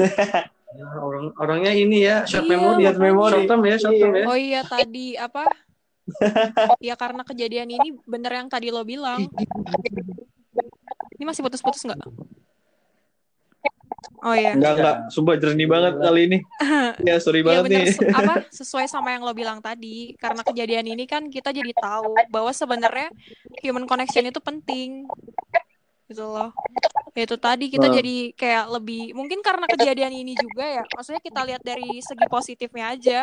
[0.70, 3.02] Ya, orang orangnya ini ya short Iya, memory, makanya.
[3.02, 4.22] memory, short term ya, short term ya.
[4.22, 5.42] oh iya tadi apa
[6.88, 9.26] ya karena kejadian ini bener yang tadi lo bilang.
[11.16, 12.00] Ini masih putus-putus nggak?
[14.20, 14.52] Oh iya.
[14.52, 16.38] Enggak enggak, sumpah jernih banget kali ini.
[17.08, 17.80] Ya sorry Iya banget bener.
[17.88, 17.88] nih.
[18.12, 22.52] apa sesuai sama yang lo bilang tadi karena kejadian ini kan kita jadi tahu bahwa
[22.52, 23.08] sebenarnya
[23.64, 25.08] human connection itu penting
[26.10, 26.50] gitu loh
[27.10, 27.96] Ya itu tadi kita Hmm.
[27.98, 32.94] jadi kayak lebih mungkin karena kejadian ini juga ya maksudnya kita lihat dari segi positifnya
[32.94, 33.20] aja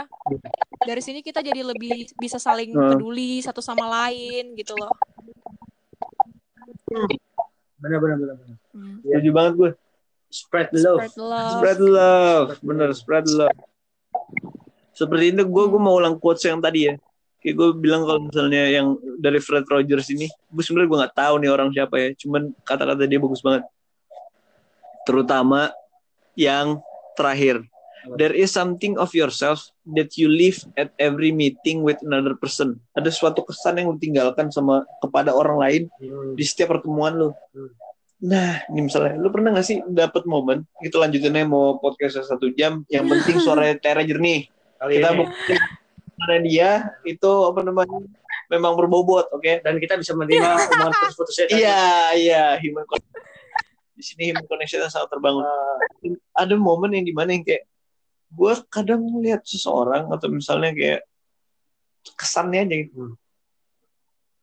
[0.83, 2.91] dari sini kita jadi lebih bisa saling Hmm.
[2.91, 4.91] peduli satu sama lain gitu loh
[7.77, 8.35] Benar benar benar.
[8.35, 8.57] benar.
[8.73, 8.97] Hmm.
[9.05, 9.71] Setuju banget gue.
[10.27, 10.99] Spread love.
[10.99, 13.57] Spread love Spread love, bener spread love.
[14.91, 16.95] Seperti itu gue gue mau ulang quotes yang tadi ya.
[17.37, 21.33] Kayak gue bilang kalau misalnya yang dari Fred Rogers ini, gue sebenarnya gue nggak tahu
[21.41, 22.09] nih orang siapa ya.
[22.17, 23.63] Cuman kata-kata dia bagus banget.
[25.05, 25.71] Terutama
[26.35, 26.81] yang
[27.17, 27.63] terakhir.
[28.15, 29.67] There is something of yourself
[29.99, 32.79] that you leave at every meeting with another person.
[32.95, 36.31] Ada suatu kesan yang lu tinggalkan sama kepada orang lain Hmm.
[36.39, 37.29] di setiap pertemuan lu.
[37.51, 37.67] Hmm.
[38.17, 42.81] Nah, ini misalnya, lu pernah gak sih dapet momen, itu lanjutinnya mau podcast satu jam,
[42.89, 44.49] yang penting suara Tera jernih.
[44.79, 45.25] Kali Kita ini.
[46.17, 46.69] Mana dia,
[47.03, 48.01] itu apa namanya,
[48.49, 49.61] memang berbobot, oke?
[49.61, 50.41] dan kita bisa menerima
[50.73, 51.45] omongan putus-putusnya.
[51.47, 51.57] kan?
[51.57, 51.81] Iya,
[52.17, 53.21] iya, human connection.
[53.93, 55.45] Di sini human connection sangat terbangun.
[56.03, 57.69] Eh, Ada momen yang di mana yang kayak,
[58.27, 61.01] gue kadang melihat seseorang, atau misalnya kayak,
[62.15, 62.97] kesannya aja gitu.
[62.97, 63.15] Hmm.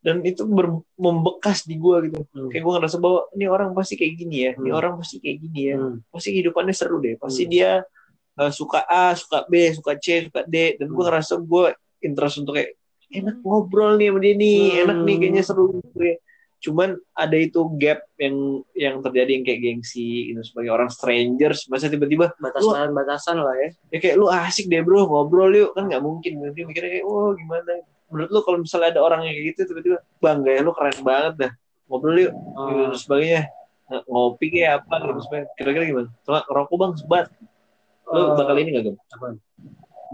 [0.05, 2.21] Dan itu ber- membekas di gue gitu.
[2.29, 2.53] hmm.
[2.53, 4.79] Kayak gue ngerasa bahwa, ini orang pasti kayak gini ya, ini Hmm.
[4.79, 5.77] orang pasti kayak gini ya.
[5.81, 5.97] Hmm.
[6.13, 7.51] pasti kehidupannya seru deh pasti Hmm.
[7.51, 7.71] dia
[8.37, 10.77] uh, suka A suka B suka C suka D.
[10.77, 11.07] Dan gue Hmm.
[11.07, 11.65] ngerasa gue
[12.01, 12.75] interest untuk kayak
[13.11, 14.83] enak ngobrol nih sama dia nih Hmm.
[14.85, 16.19] enak nih kayaknya seru gue
[16.59, 18.37] cuman ada itu gap yang
[18.73, 23.69] yang terjadi yang kayak gengsi gitu sebagai orang strangers masa tiba-tiba batasan-batasan lah ya.
[23.93, 25.77] ya kayak lu asik deh bro ngobrol yuk.
[25.77, 27.85] Kan nggak mungkin nanti mikirnya kayak oh gimana?
[28.09, 31.35] Menurut lu kalau misalnya ada orang yang kayak gitu tiba-tiba bang gaya lu keren banget
[31.37, 31.53] dah.
[31.85, 32.33] Ngobrol yuk.
[32.33, 33.43] Gitu, Eh, dan sebagainya.
[33.85, 35.49] Nah, ngopi kayak apa gitu sebagainya.
[35.61, 36.09] kira-kira gimana?
[36.25, 37.27] Cuma rokok bang sebat
[38.15, 39.37] lu eh, bakal ini gak apaan?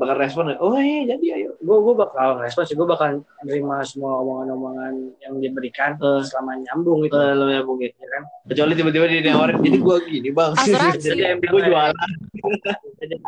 [0.01, 0.64] bakal respon nggak?
[0.64, 1.51] oh iya jadi ayo.
[1.61, 2.72] Gue gue bakal respon sih.
[2.72, 6.24] Gue bakal nerima semua omongan-omongan yang diberikan Eh.
[6.24, 8.22] selama nyambung itu Eh, lu nyambung ya ya kan?
[8.48, 10.53] Kecuali tiba-tiba dia nawarin jadi gua gini bang.
[10.57, 11.05] Asuransi.
[11.05, 11.94] jadi yang gue jualan.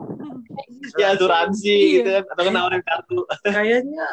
[0.99, 1.93] Ya asuransi Iya.
[1.99, 2.25] gitu kan.
[2.33, 3.19] Atau kan nawarin kartu.
[3.45, 4.07] Kayaknya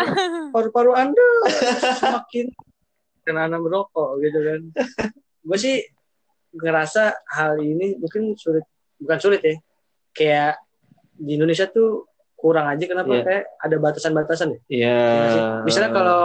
[0.54, 1.28] paru-paru anda
[1.96, 2.46] semakin
[3.24, 4.60] kena anak merokok gitu kan.
[5.40, 5.76] Gue sih
[6.52, 8.62] ngerasa hal ini mungkin sulit
[8.96, 9.56] bukan sulit ya
[10.14, 10.62] kayak
[11.14, 13.22] di Indonesia tuh kurang aja kenapa Iya.
[13.22, 14.96] kayak ada batasan-batasan ya Iya.
[14.96, 15.42] Iya sih.
[15.64, 16.22] misalnya kalau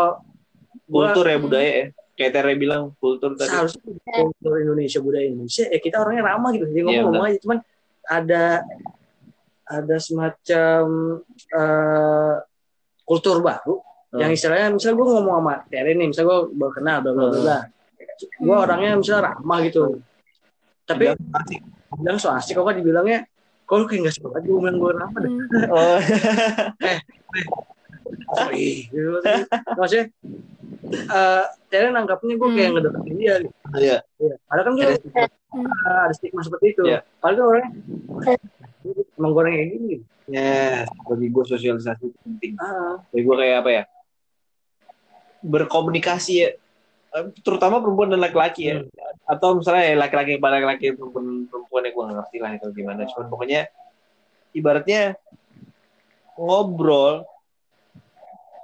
[0.86, 5.66] gua- kultur ya budaya ya kayak Tere bilang kultur tadi seharusnya kultur Indonesia budaya Indonesia
[5.66, 7.58] ya kita orangnya ramah gitu jadi Iya, ngomong-ngomong aja cuman
[8.04, 8.44] ada
[9.66, 10.82] ada semacam
[11.50, 12.36] eh,
[13.04, 13.80] kultur baru
[14.10, 14.20] Hmm.
[14.20, 17.40] yang istilahnya misalnya gue ngomong sama Tere nih misalnya gue baru kenal bla bla bla
[17.40, 17.60] bla
[18.20, 18.66] gue Hmm.
[18.66, 20.02] orangnya misalnya ramah gitu
[20.84, 21.62] tapi Bilang asik.
[21.96, 23.30] bilang so asik kok kan dibilangnya
[23.70, 25.46] kok lu kayak gak suka gue bilang gue ramah deh Hmm.
[25.74, 25.98] oh
[28.36, 29.22] sorry gitu
[29.76, 30.06] maksudnya
[30.90, 32.76] eh Tere nanggapnya gue kayak Hmm.
[32.76, 33.54] ngedeketin dia gitu.
[33.78, 34.36] iya Iya.
[34.44, 34.86] Padahal kan gue
[35.50, 35.66] Hmm.
[36.02, 36.82] ada stigma seperti itu.
[36.84, 37.02] Iya.
[37.20, 37.70] Padahal kan orangnya
[39.16, 39.96] emang gue orang kayak gini.
[40.28, 43.84] yes bagi gue sosialisasi penting Ah, bagi gue kayak apa ya
[45.42, 46.54] berkomunikasi ya Eh,
[47.42, 48.78] terutama perempuan dan laki-laki ya.
[49.26, 53.02] Atau misalnya ya laki-laki pada laki-laki perempuan perempuan yang gue nggak ngerti lah itu gimana.
[53.10, 53.62] Cuman pokoknya
[54.54, 55.02] ibaratnya
[56.40, 57.26] ngobrol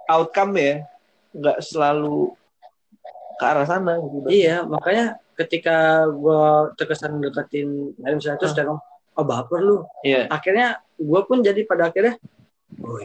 [0.09, 0.73] outcome ya
[1.35, 2.33] nggak selalu
[3.35, 4.27] ke arah sana gitu.
[4.31, 6.43] Iya, makanya ketika gue
[6.79, 8.83] terkesan deketin dari misalnya terus dia ngomong,
[9.19, 9.77] oh baper lu.
[10.01, 12.15] Iya, Akhirnya gue pun jadi pada akhirnya,
[12.83, 12.99] oh,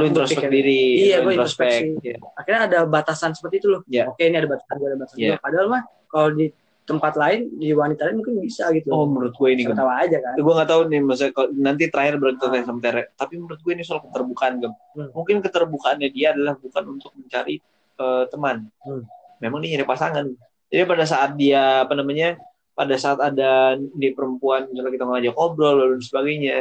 [0.00, 1.96] lu introspek diri, Iya, gua introspeksi.
[2.00, 2.16] Iya.
[2.34, 3.80] Akhirnya ada batasan seperti itu loh.
[3.86, 4.08] Iya.
[4.10, 5.16] Oke ini ada batasan, gua ada batasan.
[5.20, 5.36] Gua.
[5.38, 6.46] Padahal mah kalau di
[6.82, 8.90] tempat lain, di wanita lain mungkin bisa gitu.
[8.90, 10.34] Oh, menurut gue ini tahu aja kan.
[10.34, 13.72] gue nggak tahu nih maksudnya kalau nanti terakhir berarti tanya sama Tere tapi menurut gue
[13.72, 15.08] ini soal keterbukaan Gem Hmm.
[15.14, 17.62] mungkin keterbukaannya dia adalah bukan untuk mencari
[17.96, 19.06] eh, teman Hmm.
[19.38, 20.26] memang dia nyari pasangan
[20.68, 22.34] jadi pada saat dia apa namanya
[22.74, 26.56] pada saat ada di perempuan misalnya kita ngajak ngobrol dan sebagainya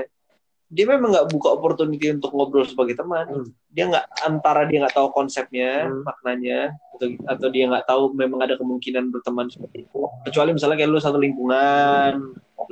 [0.72, 3.48] dia memang nggak buka opportunity untuk ngobrol sebagai teman Hmm.
[3.68, 6.02] dia nggak antara dia nggak tahu konsepnya Hmm.
[6.02, 6.60] maknanya
[6.96, 10.98] atau, atau dia nggak tahu memang ada kemungkinan berteman seperti itu kecuali misalnya kayak lu
[10.98, 12.14] satu lingkungan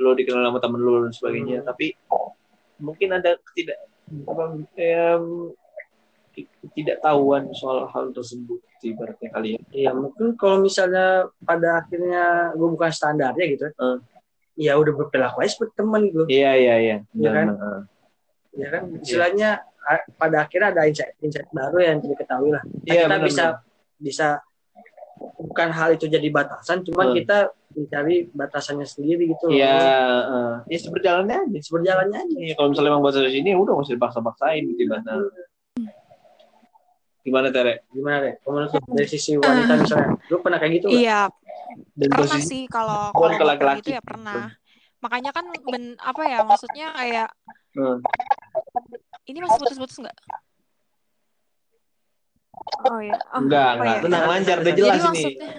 [0.00, 1.68] lu dikenal sama temen lu dan sebagainya Hmm.
[1.68, 1.86] tapi
[2.80, 3.76] mungkin ada ketidak
[4.24, 4.42] apa
[4.74, 5.52] em,
[6.62, 12.88] ketidaktahuan soal hal tersebut ibaratnya kali ya Iya, mungkin kalau misalnya pada akhirnya gue bukan
[12.88, 14.00] standarnya gitu, Hmm.
[14.60, 16.28] Ya udah berperilaku aja seperti teman gitu.
[16.28, 17.46] iya iya iya Iya kan?
[17.48, 17.80] Benar,
[18.52, 19.50] ya kan istilahnya
[20.14, 23.44] pada akhirnya ada insight insight baru yang tidak diketahui lah Nah, Iya, kita benar, bisa
[23.96, 24.28] bisa
[25.40, 27.16] bukan hal itu jadi batasan cuman Hmm.
[27.16, 27.38] kita
[27.70, 29.46] mencari batasannya sendiri gitu.
[29.48, 29.78] Iya,
[30.26, 31.58] eh, ya seberjalannya aja.
[31.62, 35.14] seberjalannya aja Iya, kalau misalnya emang bahasa sini, udah nggak usah dipaksa-paksain gitu ibaratnya.
[37.20, 37.84] Gimana Tere?
[37.92, 40.86] gimana kalau menurut dari sisi wanita misalnya lu pernah kayak gitu?
[40.88, 41.28] Iya,
[41.94, 43.78] Dan pernah posisi sih kalau kalau ke baper laki-laki.
[43.82, 44.42] gitu ya pernah.
[45.00, 47.28] Makanya kan ben, apa ya maksudnya kayak
[47.70, 48.02] Hmm.
[49.30, 50.18] ini masih putus-putus nggak?
[52.90, 53.14] Oh ya.
[53.30, 54.02] Oh, enggak, oh enggak, ya.
[54.02, 55.06] tenang lancar, udah jelas Jadi ini.
[55.06, 55.52] maksudnya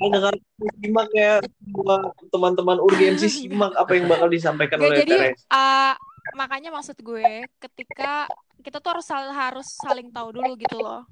[0.00, 0.34] Mau dengar
[0.82, 1.96] simak ya semua
[2.26, 5.30] teman-teman urgensi simak apa yang bakal disampaikan oleh jadi Tere.
[5.54, 5.94] uh,
[6.34, 8.26] makanya maksud gue ketika
[8.66, 11.06] kita tuh harus harus saling tahu dulu gitu loh.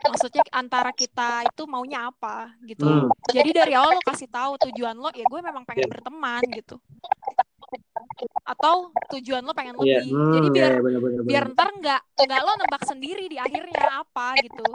[0.00, 2.84] Maksudnya antara kita itu maunya apa gitu.
[2.84, 3.12] Hmm.
[3.28, 6.76] Jadi dari awal lo kasih tahu tujuan lo ya gue memang pengen berteman gitu.
[8.44, 10.00] Atau tujuan lo pengen Iya.
[10.02, 10.08] lebih.
[10.10, 14.02] Jadi Hmm, biar iya, benar, benar, biar ntar nggak nggak lo nebak sendiri di akhirnya
[14.02, 14.66] apa gitu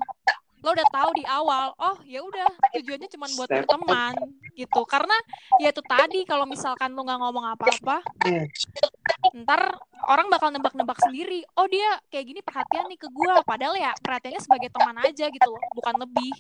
[0.66, 4.18] lo udah tahu di awal oh ya udah tujuannya cuma buat berteman
[4.57, 5.13] gitu karena
[5.61, 8.01] ya itu tadi kalau misalkan lo nggak ngomong apa-apa
[9.45, 9.78] ntar
[10.09, 14.41] orang bakal nebak-nebak sendiri oh dia kayak gini perhatian nih ke gua padahal ya perhatiannya
[14.41, 16.34] sebagai teman aja gitu loh bukan lebih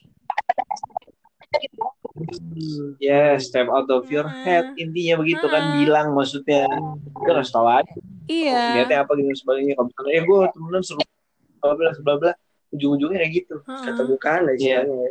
[2.99, 4.43] Ya, step out of your Hmm.
[4.43, 4.65] head.
[4.79, 5.75] Intinya begitu kan Hmm.
[5.75, 6.67] bilang maksudnya.
[7.15, 7.95] Udah harus tahu aja.
[8.27, 9.75] iya Niatnya apa gitu sebagainya.
[9.75, 11.01] Kalau misalnya, eh gue temenan seru.
[11.59, 12.31] Bla bla bla bla.
[12.75, 13.55] Ujung-ujungnya kayak gitu.
[13.63, 14.83] Kata bukan aja.
[14.83, 15.09] Iya.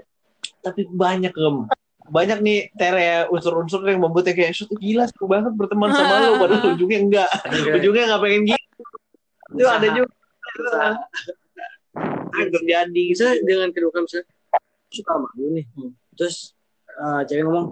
[0.60, 1.64] Tapi banyak gem.
[2.04, 6.36] Banyak nih Tere ya unsur-unsur yang membuatnya kayak "Shut, gila seru banget berteman sama lu
[6.36, 7.30] padahal ujungnya enggak.
[7.80, 8.82] Ujungnya enggak pengen gitu.
[9.56, 10.12] Itu ada juga.
[12.52, 13.12] Terjadi gitu.
[13.16, 14.28] Bisa dengan kedua misalnya
[14.92, 15.64] suka sama lu nih.
[15.72, 15.96] Hmm.
[16.12, 16.52] Terus
[16.92, 17.66] eh, cewek ngomong,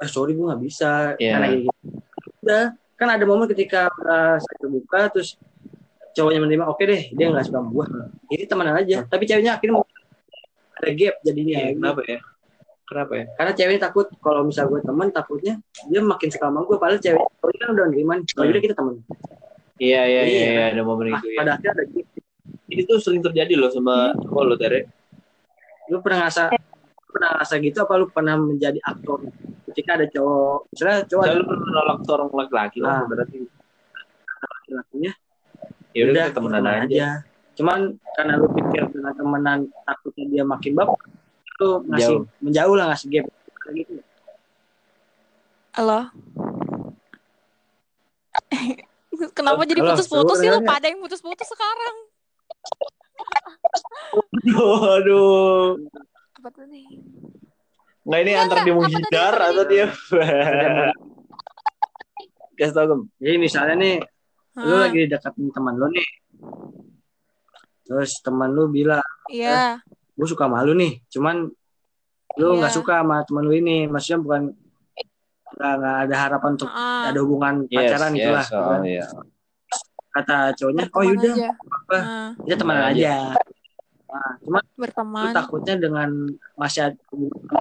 [0.00, 1.14] ah sorry gue nggak bisa.
[1.20, 1.32] Iya.
[1.36, 1.70] Karena gitu.
[2.42, 2.64] Udah,
[2.96, 5.36] kan ada momen ketika eh, saya terbuka terus
[6.12, 7.86] cowoknya menerima oke deh dia nggak suka gue
[8.28, 9.84] jadi temenan aja tapi ceweknya akhirnya mau
[10.74, 12.18] ada gap jadinya Iya, kenapa ya?
[12.82, 13.24] Kenapa ya?
[13.32, 15.54] karena ceweknya takut kalau misal gue temen takutnya
[15.86, 18.26] dia makin suka sama gue padahal cewek cowoknya kan udah nerima nih.
[18.28, 18.52] kalau Hmm.
[18.52, 18.94] udah kita temen
[19.76, 21.36] Iya, iya, iya, iya, ada momen nah, itu ya.
[21.36, 22.06] pada akhirnya ada gap
[22.68, 24.86] Itu sering terjadi loh sama sama lo Tere.
[25.86, 26.52] lu pernah ngerasa
[27.04, 29.18] pernah ngerasa gitu apa lu pernah menjadi aktor
[29.66, 33.04] ketika ada cowok misalnya cowok Saya lu pernah nolak seorang laki-laki lah Ah.
[33.04, 33.36] berarti.
[34.42, 35.12] laki-lakinya
[35.92, 37.22] Ya udah temenan aja.
[37.52, 40.96] cuman karena lu pikir dengan temenan takutnya dia makin bab
[41.60, 42.40] lu ngasih Jauh.
[42.40, 43.26] menjauh lah ngasih gap.
[43.60, 43.92] Kayak gitu.
[45.76, 46.08] Halo?
[49.36, 50.48] Kenapa jadi Halo, putus-putus sih?
[50.48, 50.64] Dengarnya.
[50.72, 51.96] pada yang putus-putus sekarang.
[54.56, 55.76] Waduh.
[56.40, 56.88] apa tuh nih?
[58.02, 59.86] Nggak ini antara dia apa atau dia.
[62.58, 63.94] Kasih tau jadi misalnya nih
[64.60, 66.08] lu Hah, lagi deketin teman lu nih.
[67.82, 69.80] Terus teman lu bilang iya.
[70.12, 71.48] Gue suka sama lu nih cuman
[72.36, 72.58] lu Iya.
[72.64, 73.88] nggak suka sama teman lu ini.
[73.88, 74.42] Maksudnya bukan
[75.52, 77.02] nggak nggak ada harapan untuk Heeh.
[77.12, 79.04] ada hubungan pacaran gitu lah yes, oh, iya.
[80.08, 81.50] kata cowoknya oh yaudah aja.
[81.52, 83.14] apa Nah, kita temenan Temenan aja.
[84.08, 85.32] Nah, cuman lu berteman.
[85.36, 86.08] takutnya dengan
[86.56, 87.60] masih ada hubungan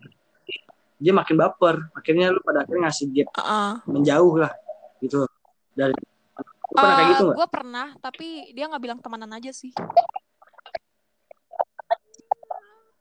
[1.01, 1.75] dia makin baper.
[1.91, 3.71] Akhirnya lu pada akhirnya ngasih gap Heeh.
[3.91, 4.51] menjauh lah
[5.03, 5.27] gitu.
[5.75, 5.91] Dari
[6.71, 9.71] lu pernah kayak gitu nggak gue pernah tapi dia nggak bilang temenan aja sih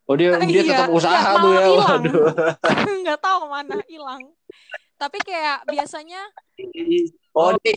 [0.05, 1.65] Oh dia dia Iya, tetap usaha tuh ya.
[1.71, 2.03] hilang.
[2.03, 2.25] Waduh.
[3.07, 4.23] nggak tahu ke mana hilang
[4.97, 6.21] tapi kayak biasanya
[7.33, 7.73] Oh dia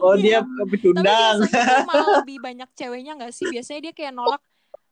[0.00, 0.40] oh dia Iya.
[0.42, 1.36] tapi pecundang.
[1.38, 4.42] biasanya tuh malah lebih banyak ceweknya nggak sih biasanya dia kayak nolak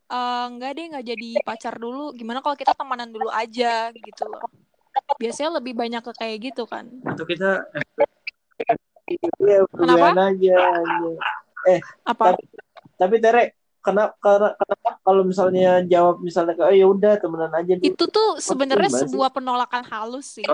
[0.07, 4.45] "Eh, nggak deh nggak jadi pacar dulu gimana kalau kita temenan dulu aja gitu loh
[5.17, 7.65] biasanya lebih banyak ke kayak gitu kan atau kita
[9.11, 10.15] Iya, Kenapa?
[10.15, 10.55] bulan aja.
[10.79, 11.17] anjing.
[12.07, 12.25] apa
[12.97, 13.43] Tapi Tere,
[13.83, 17.85] kenapa kenapa kalau misalnya jawab misalnya kayak oh, ya udah temenan aja dulu.
[17.85, 20.47] itu tuh sebenarnya sebuah penolakan halus sih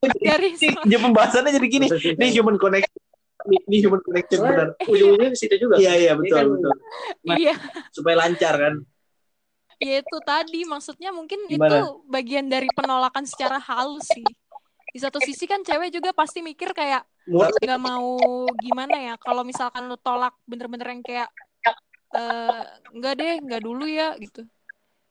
[0.00, 0.56] dari
[0.90, 1.86] Dia pembahasannya jadi gini.
[1.92, 3.00] Ini human connection.
[3.48, 4.76] Ini, human connection benar.
[4.76, 6.72] Soalnya ujung-ujungnya ke situ juga Iya iya betul kan betul.
[7.40, 7.54] iya
[7.92, 8.74] Supaya lancar kan.
[9.80, 11.96] ya itu tadi maksudnya mungkin itu Gimana?
[12.04, 14.20] bagian dari penolakan secara halus sih
[14.90, 19.86] di satu sisi kan cewek juga pasti mikir kayak nggak mau gimana ya kalau misalkan
[19.86, 21.28] lu tolak bener-bener yang kayak
[22.10, 24.42] eh nggak deh nggak dulu ya gitu.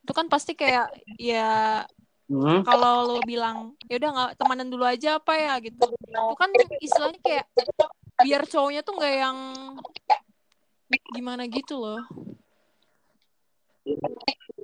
[0.03, 1.83] Itu kan pasti kayak ya
[2.29, 2.61] Hmm.
[2.61, 5.81] kalau lu bilang ya udah nggak temanan dulu aja apa ya gitu.
[5.89, 7.45] Itu kan istilahnya kayak
[8.21, 9.37] biar cowoknya tuh nggak yang
[11.09, 12.05] gimana gitu loh.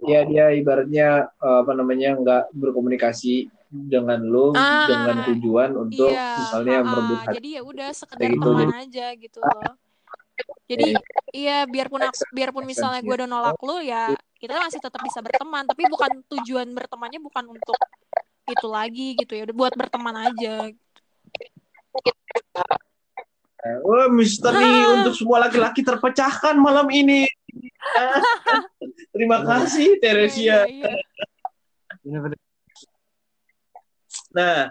[0.05, 3.49] Ya dia ibaratnya eh, apa namanya nggak berkomunikasi
[3.85, 6.89] dengan lu Ah, dengan tujuan untuk iya misalnya ha-ha.
[6.89, 7.33] merebut hati.
[7.35, 9.71] jadi ya udah sekedar gitu, teman aja gitu loh
[10.65, 10.87] jadi
[11.35, 15.63] iya biarpun aku- biarpun misalnya gue udah nolak lu ya kita masih tetap bisa berteman
[15.67, 17.77] tapi bukan tujuan bertemannya bukan untuk
[18.45, 20.71] itu lagi gitu ya udah buat berteman aja
[23.81, 24.61] Wah, misteri
[24.93, 27.25] untuk semua laki-laki terpecahkan malam ini.
[29.13, 30.69] Terima kasih Teresia.
[30.69, 30.93] Iya, iya,
[32.05, 32.44] iya.
[34.35, 34.67] Nah,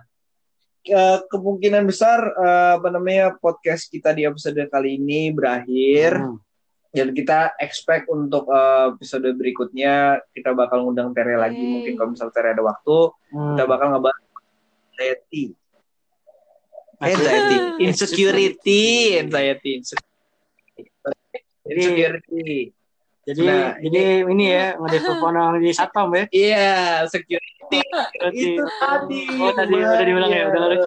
[0.85, 6.21] eh, kemungkinan besar eh, apa namanya podcast kita di episode kali ini berakhir.
[6.21, 6.39] Hmm.
[6.95, 11.59] dan kita expect untuk eh, episode berikutnya kita bakal ngundang Tere lagi.
[11.59, 13.59] Mungkin kalau misal Tere ada waktu Hmm.
[13.59, 14.23] kita bakal ngebahas
[14.95, 15.45] anxiety.
[17.03, 18.85] Anxiety, insecurity,
[19.19, 19.83] anxiety,
[21.67, 22.71] insecurity.
[23.25, 26.25] Jadi Nah, jadi ini ya ngedevelop orang di satpam ya.
[26.29, 26.69] Iya,
[27.09, 27.81] security
[28.37, 29.21] itu tadi.
[29.41, 30.79] Oh tadi udah dibilang ya, udah udah.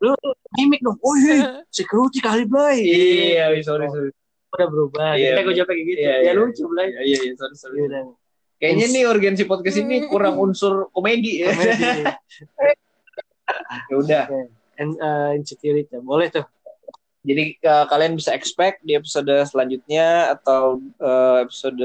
[0.00, 0.16] Lu
[0.56, 0.96] gimmick dong.
[1.04, 2.80] Oh iya, security kali boy.
[2.80, 4.10] Iya, sorry sorry.
[4.50, 5.14] udah berubah.
[5.14, 5.46] Iya.
[5.46, 6.00] Gue jawab kayak gitu.
[6.00, 6.32] Iya, ya iya.
[6.34, 6.84] lucu lah.
[6.88, 7.76] Iya, iya, iya, sorry, sorry.
[7.86, 8.02] Iya,
[8.60, 11.52] Kayaknya nih urgensi podcast ini kurang unsur komedi ya.
[13.88, 14.24] ya udah.
[14.80, 15.94] And, uh, insecurity.
[16.02, 16.44] Boleh tuh.
[17.20, 21.84] Jadi uh, kalian bisa expect di episode selanjutnya atau uh, episode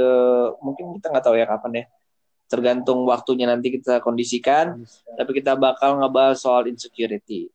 [0.64, 1.86] mungkin kita nggak tahu ya kapan ya.
[2.48, 4.80] Tergantung waktunya nanti kita kondisikan.
[5.20, 7.52] Tapi kita bakal ngebahas soal insecurity.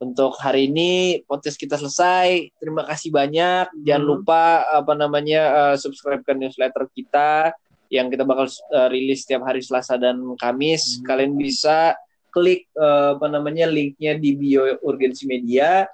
[0.00, 2.56] Untuk hari ini podcast kita selesai.
[2.56, 3.70] Terima kasih banyak.
[3.84, 4.10] Jangan Hmm.
[4.10, 7.52] lupa apa namanya uh, subscribe ke newsletter kita
[7.92, 10.98] yang kita bakal uh, rilis setiap hari Selasa dan Kamis.
[10.98, 11.04] Hmm.
[11.04, 11.94] Kalian bisa
[12.32, 15.84] klik uh, apa namanya linknya di bio Urgensi Media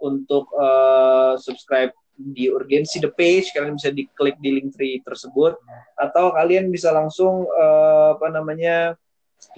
[0.00, 3.52] untuk uh, subscribe di Urgensi the page.
[3.52, 5.56] Kalian bisa diklik di link tree tersebut
[5.94, 8.96] atau kalian bisa langsung uh, apa namanya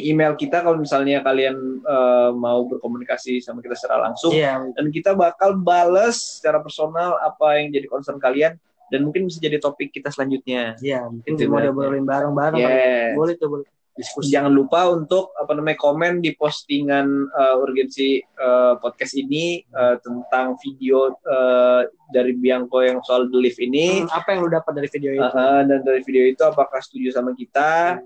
[0.03, 1.55] email kita kalau misalnya kalian
[1.87, 4.75] uh, mau berkomunikasi sama kita secara langsung Iya.
[4.75, 8.59] dan kita bakal bales secara personal apa yang jadi concern kalian
[8.91, 10.75] dan mungkin bisa jadi topik kita selanjutnya.
[10.83, 12.59] Iya, mungkin Itu mau diobrolin bareng-bareng.
[12.59, 12.75] kali.
[12.75, 13.15] Yes.
[13.15, 13.67] Boleh tuh, boleh.
[13.99, 14.31] Diskusi.
[14.31, 20.55] Jangan lupa untuk apa namanya komen di postingan uh, urgensi uh, podcast ini uh, tentang
[20.63, 21.83] video uh,
[22.15, 24.07] dari Bianco yang soal the lift ini.
[24.07, 25.27] Hmm, apa yang lu dapat dari video itu?
[25.27, 27.99] Uh, uh, dan dari video itu apakah setuju sama kita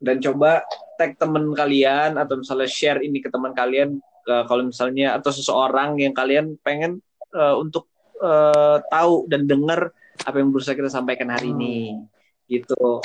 [0.00, 0.64] dan coba
[0.96, 6.00] tag teman kalian atau misalnya share ini ke teman kalian uh, kalau misalnya atau seseorang
[6.00, 7.04] yang kalian pengen
[7.36, 7.88] uh, untuk
[8.24, 9.92] uh, tahu dan dengar
[10.24, 12.00] apa yang berusaha kita sampaikan hari ini
[12.48, 13.04] gitu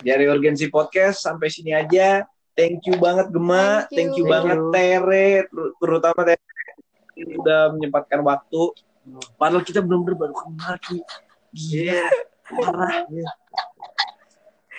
[0.00, 2.24] dari urgensi podcast sampai sini aja.
[2.54, 3.88] Thank you banget Gema.
[3.90, 4.22] Thank thank you.
[4.22, 4.70] you, Thank banget you.
[4.70, 5.28] Tere.
[5.50, 6.42] Ter- terutama Tere.
[7.38, 8.62] Udah menyempatkan waktu.
[9.36, 10.98] Padahal kita belum baru kenal Ki.
[11.54, 12.08] Iya.
[12.44, 13.08] parah.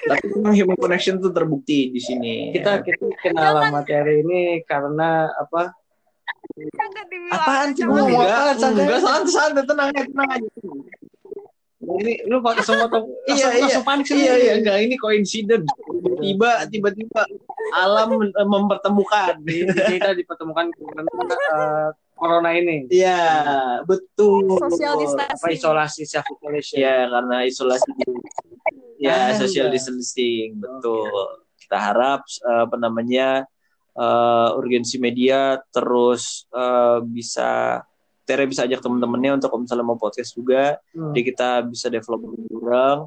[0.05, 2.53] Tapi memang human connection tuh terbukti di sini.
[2.53, 5.73] Kita kita kenal sama Terry ini karena apa?
[7.33, 9.01] Apaan sih enggak enggak.
[9.01, 9.63] santai santai.
[9.65, 10.49] Tenang aja tenang aja
[11.85, 13.05] Ini lu pakai semua tuh.
[13.29, 13.61] Iya, iya.
[13.61, 14.15] langsung panik sih.
[14.15, 15.69] iya iya enggak ini coincidence
[16.19, 17.21] tiba tiba-tiba
[17.73, 21.09] alam men- mempertemukan Kita dipertemukan karena
[21.51, 22.85] uh, corona ini.
[22.87, 23.21] iya
[23.81, 25.35] betul Social distancing.
[25.35, 26.77] Apa isolasi self isolation.
[26.77, 27.89] ya karena isolasi
[28.95, 29.73] ya Ah, social iya.
[29.73, 31.11] distancing betul
[31.59, 33.43] kita harap eh, apa namanya
[33.91, 37.81] eh, urgensi media terus eh, bisa
[38.25, 41.13] Tere bisa ajak teman-temannya untuk kalau misalnya mau podcast juga Hmm.
[41.13, 42.99] jadi kita bisa develop bareng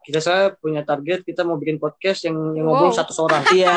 [0.00, 2.78] Kita saya punya target kita mau bikin podcast yang, yang Wow.
[2.78, 3.42] ngobrol satu seorang.
[3.56, 3.74] iya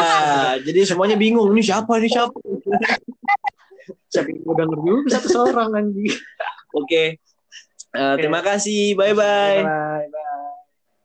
[0.58, 2.34] jadi semuanya bingung ini siapa ini siapa
[4.10, 6.14] Siapa yang ngerti juga satu seorang anjing.
[6.72, 7.04] oke
[7.90, 10.58] Eh, terima kasih bye bye Bye bye.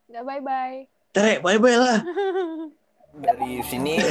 [0.06, 0.76] Udah bye-bye.
[1.10, 1.98] Tere bye bye lah
[3.14, 4.02] dari sini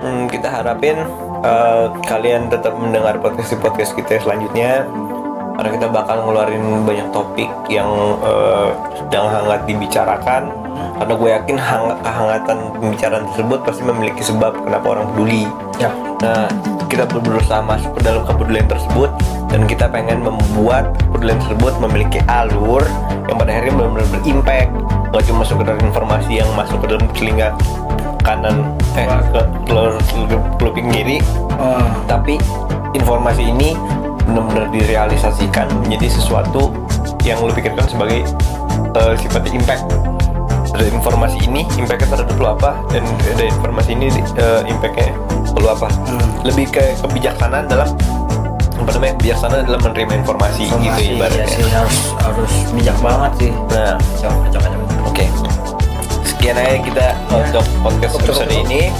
[0.00, 0.96] hmm, kita harapin
[1.44, 4.88] eh, kalian tetap mendengar podcast podcast kita selanjutnya
[5.56, 7.88] karena kita bakal ngeluarin banyak topik yang
[8.24, 10.48] eh, sedang hangat dibicarakan.
[10.72, 15.44] Karena gue yakin hang- kehangatan pembicaraan tersebut pasti memiliki sebab kenapa orang peduli.
[15.80, 15.90] Ya.
[16.22, 16.46] nah
[16.86, 19.10] kita ber- berusaha masuk ke dalam kepedulian tersebut
[19.50, 22.84] dan kita pengen membuat kepedulian tersebut memiliki alur
[23.26, 24.70] yang pada akhirnya benar-benar berimpact.
[25.12, 27.50] Gak cuma sekedar informasi yang masuk ke dalam telinga
[28.22, 29.98] kanan eh ke telur
[30.56, 31.18] keluping kiri
[32.06, 32.38] tapi
[32.94, 33.74] informasi ini
[34.26, 36.72] benar-benar direalisasikan menjadi sesuatu
[37.22, 38.26] yang lu pikirkan sebagai
[38.98, 39.84] eh, sifatnya impact
[40.72, 43.04] dari informasi ini impactnya terhadap lu apa dan
[43.36, 44.08] dari informasi ini
[44.40, 45.12] eh, impactnya
[45.52, 45.88] ke lu apa
[46.42, 47.88] lebih ke kebijaksanaan dalam
[48.82, 53.32] apa namanya bijaksana dalam menerima informasi, gitu Informasi, iya ibaratnya sih, harus harus bijak banget
[53.38, 53.52] sih.
[53.70, 53.94] nah.
[55.06, 55.24] Oke.
[56.26, 58.90] Sekian aja kita untuk podcast episode ini.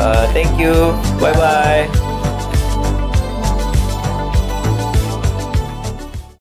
[0.00, 0.96] Uh, thank you.
[1.20, 1.84] Bye bye.